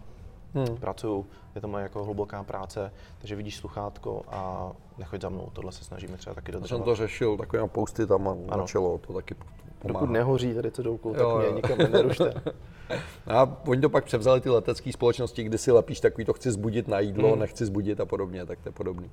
hmm. 0.54 0.78
pracuju, 0.78 1.26
je 1.56 1.62
to 1.62 1.68
moje 1.68 1.84
jako 1.84 2.04
hluboká 2.04 2.44
práce, 2.44 2.92
takže 3.20 3.36
vidíš 3.36 3.58
sluchátko 3.58 4.22
a 4.28 4.72
nechoď 4.98 5.22
za 5.22 5.30
mnou, 5.30 5.50
tohle 5.54 5.72
se 5.72 5.84
snažíme 5.84 6.18
třeba 6.18 6.34
taky 6.34 6.52
dodržovat. 6.52 6.80
Já 6.80 6.86
jsem 6.86 6.92
to 6.92 6.96
řešil 6.96 7.38
takový 7.38 7.70
posty 7.70 8.08
tam 8.08 8.28
ano. 8.28 8.58
na 8.58 8.66
čelo, 8.66 8.98
to 8.98 9.14
taky 9.14 9.36
pomáhá. 9.80 10.00
Dokud 10.00 10.10
nehoří 10.10 10.54
tady 10.54 10.72
cedulkou, 10.72 11.14
tak 11.14 11.22
jo, 11.22 11.38
mě 11.38 11.48
jo. 11.48 11.56
nikam 11.56 11.92
nerušte. 11.92 12.34
a 13.27 13.58
oni 13.68 13.82
to 13.82 13.89
pak 13.89 14.06
převzali 14.06 14.42
ty 14.42 14.50
letecké 14.50 14.92
společnosti, 14.92 15.44
kdy 15.44 15.58
si 15.58 15.72
lepíš 15.72 16.00
takový, 16.00 16.25
to 16.25 16.34
chci 16.34 16.51
zbudit 16.51 16.88
na 16.88 17.00
jídlo, 17.00 17.30
hmm. 17.30 17.39
nechci 17.39 17.65
zbudit 17.65 18.00
a 18.00 18.06
podobně, 18.06 18.46
tak 18.46 18.60
to 18.60 18.70
je 18.70 18.74
podobný. 18.74 19.12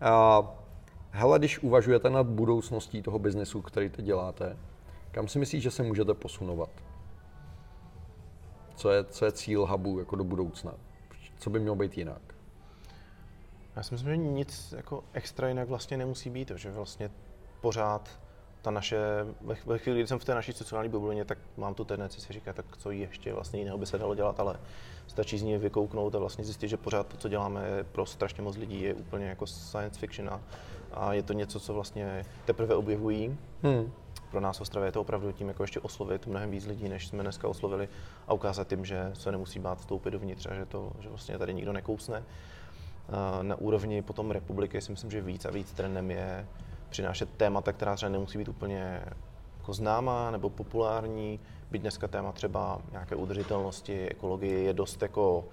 A 0.00 0.42
hele, 1.10 1.38
když 1.38 1.58
uvažujete 1.58 2.10
nad 2.10 2.26
budoucností 2.26 3.02
toho 3.02 3.18
biznesu, 3.18 3.62
který 3.62 3.88
teď 3.88 4.04
děláte, 4.04 4.56
kam 5.10 5.28
si 5.28 5.38
myslíš, 5.38 5.62
že 5.62 5.70
se 5.70 5.82
můžete 5.82 6.14
posunovat? 6.14 6.70
Co 8.76 8.90
je, 8.90 9.04
co 9.04 9.24
je 9.24 9.32
cíl 9.32 9.66
hubu 9.66 9.98
jako 9.98 10.16
do 10.16 10.24
budoucna? 10.24 10.72
Co 11.38 11.50
by 11.50 11.60
mělo 11.60 11.76
být 11.76 11.98
jinak? 11.98 12.22
Já 13.76 13.82
si 13.82 13.94
myslím, 13.94 14.10
že 14.10 14.16
nic 14.16 14.74
jako 14.76 15.04
extra 15.12 15.48
jinak 15.48 15.68
vlastně 15.68 15.96
nemusí 15.96 16.30
být, 16.30 16.52
že 16.54 16.70
vlastně 16.70 17.10
pořád 17.60 18.20
ta 18.64 18.70
naše, 18.70 18.98
ve 19.66 19.78
chvíli, 19.78 19.98
kdy 19.98 20.06
jsem 20.06 20.18
v 20.18 20.24
té 20.24 20.34
naší 20.34 20.52
sociální 20.52 20.88
bublině, 20.88 21.24
tak 21.24 21.38
mám 21.56 21.74
tu 21.74 21.84
tendenci 21.84 22.20
si 22.20 22.32
říkat, 22.32 22.56
tak 22.56 22.76
co 22.76 22.90
ještě 22.90 23.32
vlastně 23.32 23.58
jiného 23.58 23.78
by 23.78 23.86
se 23.86 23.98
dalo 23.98 24.14
dělat, 24.14 24.40
ale 24.40 24.60
stačí 25.06 25.38
z 25.38 25.42
ní 25.42 25.58
vykouknout 25.58 26.14
a 26.14 26.18
vlastně 26.18 26.44
zjistit, 26.44 26.68
že 26.68 26.76
pořád 26.76 27.06
to, 27.06 27.16
co 27.16 27.28
děláme 27.28 27.84
pro 27.92 28.06
strašně 28.06 28.42
moc 28.42 28.56
lidí, 28.56 28.82
je 28.82 28.94
úplně 28.94 29.26
jako 29.26 29.46
science 29.46 30.00
fiction 30.00 30.28
a, 30.28 30.40
a 30.92 31.12
je 31.12 31.22
to 31.22 31.32
něco, 31.32 31.60
co 31.60 31.74
vlastně 31.74 32.24
teprve 32.44 32.74
objevují. 32.74 33.38
Hmm. 33.62 33.92
Pro 34.30 34.40
nás 34.40 34.58
v 34.58 34.60
Ostravě 34.60 34.88
je 34.88 34.92
to 34.92 35.00
opravdu 35.00 35.32
tím, 35.32 35.48
jako 35.48 35.62
ještě 35.62 35.80
oslovit 35.80 36.26
mnohem 36.26 36.50
víc 36.50 36.66
lidí, 36.66 36.88
než 36.88 37.06
jsme 37.06 37.22
dneska 37.22 37.48
oslovili 37.48 37.88
a 38.28 38.34
ukázat 38.34 38.70
jim, 38.70 38.84
že 38.84 39.10
se 39.14 39.32
nemusí 39.32 39.58
bát 39.58 39.78
vstoupit 39.78 40.10
dovnitř 40.10 40.46
a 40.46 40.54
že, 40.54 40.66
to, 40.66 40.92
že 41.00 41.08
vlastně 41.08 41.38
tady 41.38 41.54
nikdo 41.54 41.72
nekousne. 41.72 42.22
Na 43.42 43.56
úrovni 43.56 44.02
potom 44.02 44.30
republiky 44.30 44.80
si 44.80 44.92
myslím, 44.92 45.10
že 45.10 45.20
víc 45.20 45.44
a 45.44 45.50
víc 45.50 45.72
trendem 45.72 46.10
je 46.10 46.46
přinášet 46.94 47.28
témata, 47.36 47.72
která 47.72 47.96
třeba 47.96 48.10
nemusí 48.10 48.38
být 48.38 48.48
úplně 48.48 49.02
jako 49.58 49.72
známá 49.72 50.30
nebo 50.30 50.50
populární, 50.50 51.40
byť 51.70 51.80
dneska 51.80 52.08
téma 52.08 52.32
třeba 52.32 52.78
nějaké 52.92 53.16
udržitelnosti, 53.16 54.08
ekologie 54.08 54.58
je 54.58 54.72
dost 54.72 55.02
jako 55.02 55.44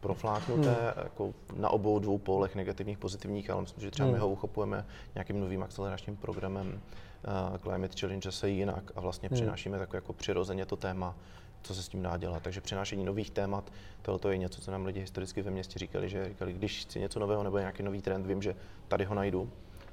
profláknuté 0.00 0.74
hmm. 0.74 1.04
jako 1.04 1.34
na 1.56 1.70
obou 1.70 1.98
dvou 1.98 2.18
polech 2.18 2.54
negativních, 2.54 2.98
pozitivních, 2.98 3.50
ale 3.50 3.60
myslím, 3.60 3.82
že 3.82 3.90
třeba 3.90 4.06
hmm. 4.06 4.14
my 4.14 4.20
ho 4.20 4.28
uchopujeme 4.28 4.86
nějakým 5.14 5.40
novým 5.40 5.62
akceleračním 5.62 6.16
programem 6.16 6.66
uh, 6.72 7.58
Climate 7.58 8.00
Challenge 8.00 8.32
se 8.32 8.50
jinak 8.50 8.92
a 8.96 9.00
vlastně 9.00 9.28
hmm. 9.28 9.36
přinášíme 9.36 9.78
takové 9.78 9.96
jako 9.96 10.12
přirozeně 10.12 10.66
to 10.66 10.76
téma, 10.76 11.14
co 11.62 11.74
se 11.74 11.82
s 11.82 11.88
tím 11.88 12.02
dá 12.02 12.16
dělat. 12.16 12.42
Takže 12.42 12.60
přinášení 12.60 13.04
nových 13.04 13.30
témat, 13.30 13.72
tohle 14.02 14.32
je 14.32 14.38
něco, 14.38 14.60
co 14.60 14.70
nám 14.70 14.86
lidi 14.86 15.00
historicky 15.00 15.42
ve 15.42 15.50
městě 15.50 15.78
říkali, 15.78 16.08
že 16.08 16.28
říkali, 16.28 16.52
když 16.52 16.82
chci 16.82 17.00
něco 17.00 17.20
nového 17.20 17.42
nebo 17.42 17.58
nějaký 17.58 17.82
nový 17.82 18.02
trend, 18.02 18.26
vím, 18.26 18.42
že 18.42 18.54
tady 18.88 19.04
ho 19.04 19.14
najdu, 19.14 19.50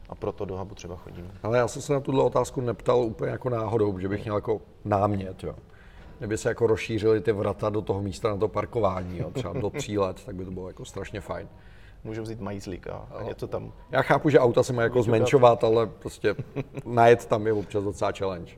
a 0.09 0.15
proto 0.15 0.45
do 0.45 0.57
hubu 0.57 0.75
třeba 0.75 0.95
chodíme. 0.95 1.27
Ale 1.43 1.57
já 1.57 1.67
jsem 1.67 1.81
se 1.81 1.93
na 1.93 1.99
tuhle 1.99 2.23
otázku 2.23 2.61
neptal 2.61 2.99
úplně 2.99 3.31
jako 3.31 3.49
náhodou, 3.49 3.99
že 3.99 4.09
bych 4.09 4.23
měl 4.23 4.35
jako 4.35 4.61
námět, 4.85 5.43
jo. 5.43 5.55
Kdyby 6.17 6.37
se 6.37 6.49
jako 6.49 6.67
rozšířily 6.67 7.21
ty 7.21 7.31
vrata 7.31 7.69
do 7.69 7.81
toho 7.81 8.01
místa 8.01 8.29
na 8.29 8.37
to 8.37 8.47
parkování, 8.47 9.17
jo, 9.17 9.31
třeba 9.31 9.53
do 9.53 9.69
tří 9.69 9.97
let, 9.97 10.25
tak 10.25 10.35
by 10.35 10.45
to 10.45 10.51
bylo 10.51 10.67
jako 10.67 10.85
strašně 10.85 11.21
fajn. 11.21 11.47
Můžu 12.03 12.21
vzít 12.21 12.39
majzlík 12.39 12.87
a, 12.87 13.07
a 13.15 13.23
něco 13.23 13.47
tam. 13.47 13.73
Já 13.91 14.01
chápu, 14.01 14.29
že 14.29 14.39
auta 14.39 14.63
se 14.63 14.73
mají 14.73 14.85
jako 14.85 15.03
zmenšovat, 15.03 15.63
ale 15.63 15.87
prostě 15.87 16.35
najet 16.85 17.25
tam 17.25 17.47
je 17.47 17.53
občas 17.53 17.83
docela 17.83 18.11
challenge. 18.11 18.51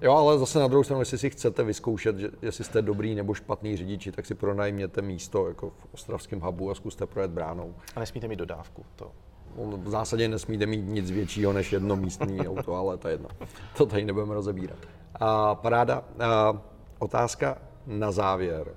Jo, 0.00 0.12
ale 0.12 0.38
zase 0.38 0.58
na 0.58 0.68
druhou 0.68 0.84
stranu, 0.84 1.00
jestli 1.00 1.18
si 1.18 1.30
chcete 1.30 1.62
vyzkoušet, 1.62 2.18
že, 2.18 2.30
jestli 2.42 2.64
jste 2.64 2.82
dobrý 2.82 3.14
nebo 3.14 3.34
špatný 3.34 3.76
řidiči, 3.76 4.12
tak 4.12 4.26
si 4.26 4.34
pronajměte 4.34 5.02
místo 5.02 5.48
jako 5.48 5.70
v 5.70 5.86
ostravském 5.94 6.40
hubu 6.40 6.70
a 6.70 6.74
zkuste 6.74 7.06
projet 7.06 7.30
bránou. 7.30 7.74
A 7.96 8.00
nesmíte 8.00 8.28
mít 8.28 8.36
dodávku, 8.36 8.84
to 8.96 9.10
v 9.56 9.88
zásadě 9.88 10.28
nesmíte 10.28 10.66
mít 10.66 10.82
nic 10.82 11.10
většího 11.10 11.52
než 11.52 11.72
jedno 11.72 11.96
místní 11.96 12.40
auto, 12.48 12.74
ale 12.74 12.96
to 12.96 13.08
je 13.08 13.14
jedno. 13.14 13.28
To 13.76 13.86
tady 13.86 14.04
nebudeme 14.04 14.34
rozebírat. 14.34 14.78
A 15.14 15.54
paráda. 15.54 16.04
A 16.20 16.62
otázka 16.98 17.58
na 17.86 18.12
závěr. 18.12 18.74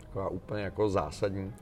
Taková 0.00 0.28
úplně 0.28 0.62
jako 0.62 0.88
zásadní. 0.88 1.52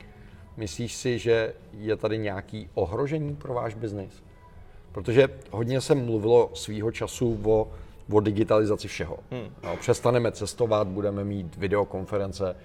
Myslíš 0.57 0.95
si, 0.95 1.19
že 1.19 1.53
je 1.73 1.95
tady 1.95 2.17
nějaký 2.17 2.69
ohrožení 2.73 3.35
pro 3.35 3.53
váš 3.53 3.75
biznis? 3.75 4.23
Protože 4.91 5.27
hodně 5.51 5.81
se 5.81 5.95
mluvilo 5.95 6.51
svýho 6.53 6.91
času 6.91 7.39
o, 7.45 7.67
o 8.11 8.19
digitalizaci 8.19 8.87
všeho. 8.87 9.19
Hmm. 9.31 9.49
No, 9.63 9.77
přestaneme 9.77 10.31
cestovat, 10.31 10.87
budeme 10.87 11.23
mít 11.23 11.55
videokonference, 11.55 12.55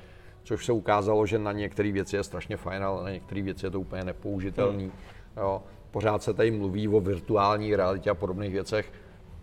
což 0.45 0.65
se 0.67 0.73
ukázalo, 0.73 1.27
že 1.27 1.39
na 1.39 1.53
některé 1.53 1.93
věci 1.93 2.17
je 2.17 2.25
strašně 2.25 2.57
fajn, 2.57 2.85
ale 2.85 3.03
na 3.05 3.11
některé 3.11 3.43
věci 3.43 3.67
je 3.67 3.71
to 3.71 3.81
úplně 3.81 4.05
nepoužitelný. 4.05 4.85
Hmm 4.85 4.93
Jo. 5.37 5.63
Pořád 5.91 6.23
se 6.23 6.35
tady 6.35 6.51
mluví 6.51 6.89
o 6.89 7.01
virtuální 7.01 7.77
realitě 7.77 8.11
a 8.11 8.15
podobných 8.15 8.53
věcech. 8.53 8.93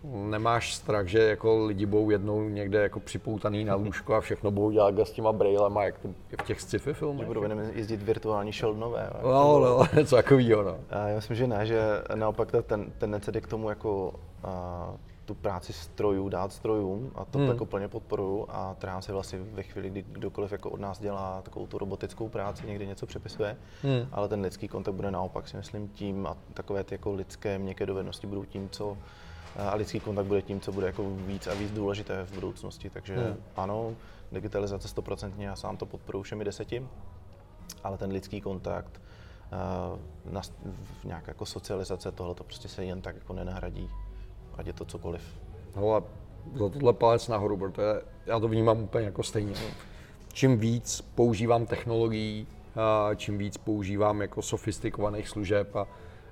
Nemáš 0.04 0.74
strach, 0.74 1.06
že 1.06 1.18
jako 1.18 1.64
lidi 1.64 1.86
budou 1.86 2.10
jednou 2.10 2.48
někde 2.48 2.82
jako 2.82 3.00
připoutaný 3.00 3.64
na 3.64 3.74
lůžko 3.74 4.14
a 4.14 4.20
všechno 4.20 4.50
budou 4.50 4.70
dělat 4.70 4.98
s 4.98 5.10
těma 5.10 5.32
brailema, 5.32 5.84
jak 5.84 5.98
to 5.98 6.08
je 6.08 6.36
v 6.42 6.46
těch 6.46 6.60
sci-fi 6.60 6.94
filmech? 6.94 7.20
Že 7.20 7.26
budou 7.26 7.42
jezdit 7.72 8.02
virtuální 8.02 8.52
šeldnové. 8.52 9.10
No, 9.22 9.60
no, 9.60 9.84
něco 9.96 10.16
takového, 10.16 10.62
no. 10.62 10.76
Já 11.08 11.16
myslím, 11.16 11.36
že 11.36 11.46
ne, 11.46 11.66
že 11.66 11.80
naopak 12.14 12.50
ta 12.50 12.62
ten, 12.62 12.92
tendence 12.98 13.32
jde 13.32 13.40
k 13.40 13.46
tomu 13.46 13.68
jako 13.68 14.14
tu 15.24 15.34
práci 15.34 15.72
strojů 15.72 16.28
dát 16.28 16.52
strojům 16.52 17.12
a 17.14 17.24
to 17.24 17.38
hmm. 17.38 17.48
jako 17.48 17.66
plně 17.66 17.88
podporuju 17.88 18.46
a 18.48 18.74
trhám 18.74 19.02
se 19.02 19.12
vlastně 19.12 19.38
ve 19.38 19.62
chvíli, 19.62 19.90
kdy 19.90 20.04
kdokoliv 20.08 20.52
jako 20.52 20.70
od 20.70 20.80
nás 20.80 21.00
dělá 21.00 21.42
takovou 21.42 21.66
tu 21.66 21.78
robotickou 21.78 22.28
práci, 22.28 22.66
někdy 22.66 22.86
něco 22.86 23.06
přepisuje, 23.06 23.56
hmm. 23.82 24.08
ale 24.12 24.28
ten 24.28 24.40
lidský 24.40 24.68
kontakt 24.68 24.94
bude 24.94 25.10
naopak 25.10 25.48
si 25.48 25.56
myslím 25.56 25.88
tím 25.88 26.26
a 26.26 26.36
takové 26.54 26.84
ty 26.84 26.94
jako 26.94 27.12
lidské 27.12 27.58
měkké 27.58 27.86
dovednosti 27.86 28.26
budou 28.26 28.44
tím, 28.44 28.68
co 28.68 28.96
a 29.56 29.74
lidský 29.74 30.00
kontakt 30.00 30.26
bude 30.26 30.42
tím, 30.42 30.60
co 30.60 30.72
bude 30.72 30.86
jako 30.86 31.10
víc 31.10 31.46
a 31.46 31.54
víc 31.54 31.70
důležité 31.70 32.24
v 32.24 32.34
budoucnosti. 32.34 32.90
Takže 32.90 33.16
hmm. 33.16 33.36
ano, 33.56 33.94
digitalizace 34.32 34.88
stoprocentně, 34.88 35.46
já 35.46 35.56
sám 35.56 35.76
to 35.76 35.86
podporuji 35.86 36.22
všemi 36.22 36.44
deseti, 36.44 36.88
ale 37.84 37.98
ten 37.98 38.10
lidský 38.10 38.40
kontakt, 38.40 39.00
uh, 39.52 40.32
na, 40.32 40.42
nějaká 41.04 41.30
jako 41.30 41.46
socializace, 41.46 42.12
tohle 42.12 42.34
to 42.34 42.44
prostě 42.44 42.68
se 42.68 42.84
jen 42.84 43.02
tak 43.02 43.16
jako 43.16 43.32
nenahradí 43.32 43.90
ať 44.58 44.66
je 44.66 44.72
to 44.72 44.84
cokoliv. 44.84 45.22
No 45.76 45.94
a 45.94 46.02
za 46.54 46.68
tohle 46.68 46.92
palec 46.92 47.28
nahoru, 47.28 47.56
protože 47.56 48.02
já 48.26 48.40
to 48.40 48.48
vnímám 48.48 48.82
úplně 48.82 49.04
jako 49.04 49.22
stejně. 49.22 49.54
Čím 50.32 50.58
víc 50.58 51.00
používám 51.14 51.66
technologií, 51.66 52.46
čím 53.16 53.38
víc 53.38 53.56
používám 53.56 54.20
jako 54.20 54.42
sofistikovaných 54.42 55.28
služeb 55.28 55.76
a 55.76 55.86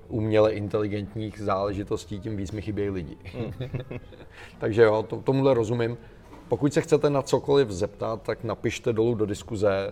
uměle 0.07 0.53
inteligentních 0.53 1.39
záležitostí, 1.39 2.19
tím 2.19 2.37
víc 2.37 2.51
mi 2.51 2.61
chybějí 2.61 2.89
lidi. 2.89 3.17
Takže 4.59 4.83
jo, 4.83 5.05
to, 5.09 5.21
tomuhle 5.21 5.53
rozumím. 5.53 5.97
Pokud 6.47 6.73
se 6.73 6.81
chcete 6.81 7.09
na 7.09 7.21
cokoliv 7.21 7.69
zeptat, 7.69 8.21
tak 8.21 8.43
napište 8.43 8.93
dolů 8.93 9.15
do 9.15 9.25
diskuze. 9.25 9.91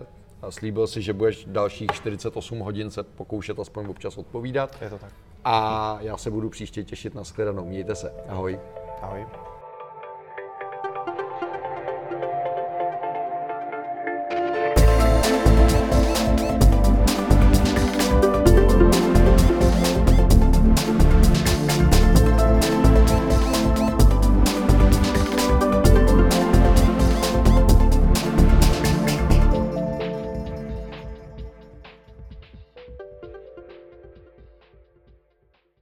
Slíbil 0.50 0.86
si, 0.86 1.02
že 1.02 1.12
budeš 1.12 1.44
dalších 1.44 1.90
48 1.90 2.58
hodin 2.58 2.90
se 2.90 3.02
pokoušet 3.02 3.58
aspoň 3.58 3.86
občas 3.86 4.18
odpovídat. 4.18 4.82
Je 4.82 4.90
to 4.90 4.98
tak. 4.98 5.12
A 5.44 5.98
já 6.00 6.16
se 6.16 6.30
budu 6.30 6.50
příště 6.50 6.84
těšit 6.84 7.14
na 7.14 7.24
shledanou. 7.24 7.64
Mějte 7.64 7.94
se. 7.94 8.14
Ahoj. 8.28 8.60
Ahoj. 9.02 9.26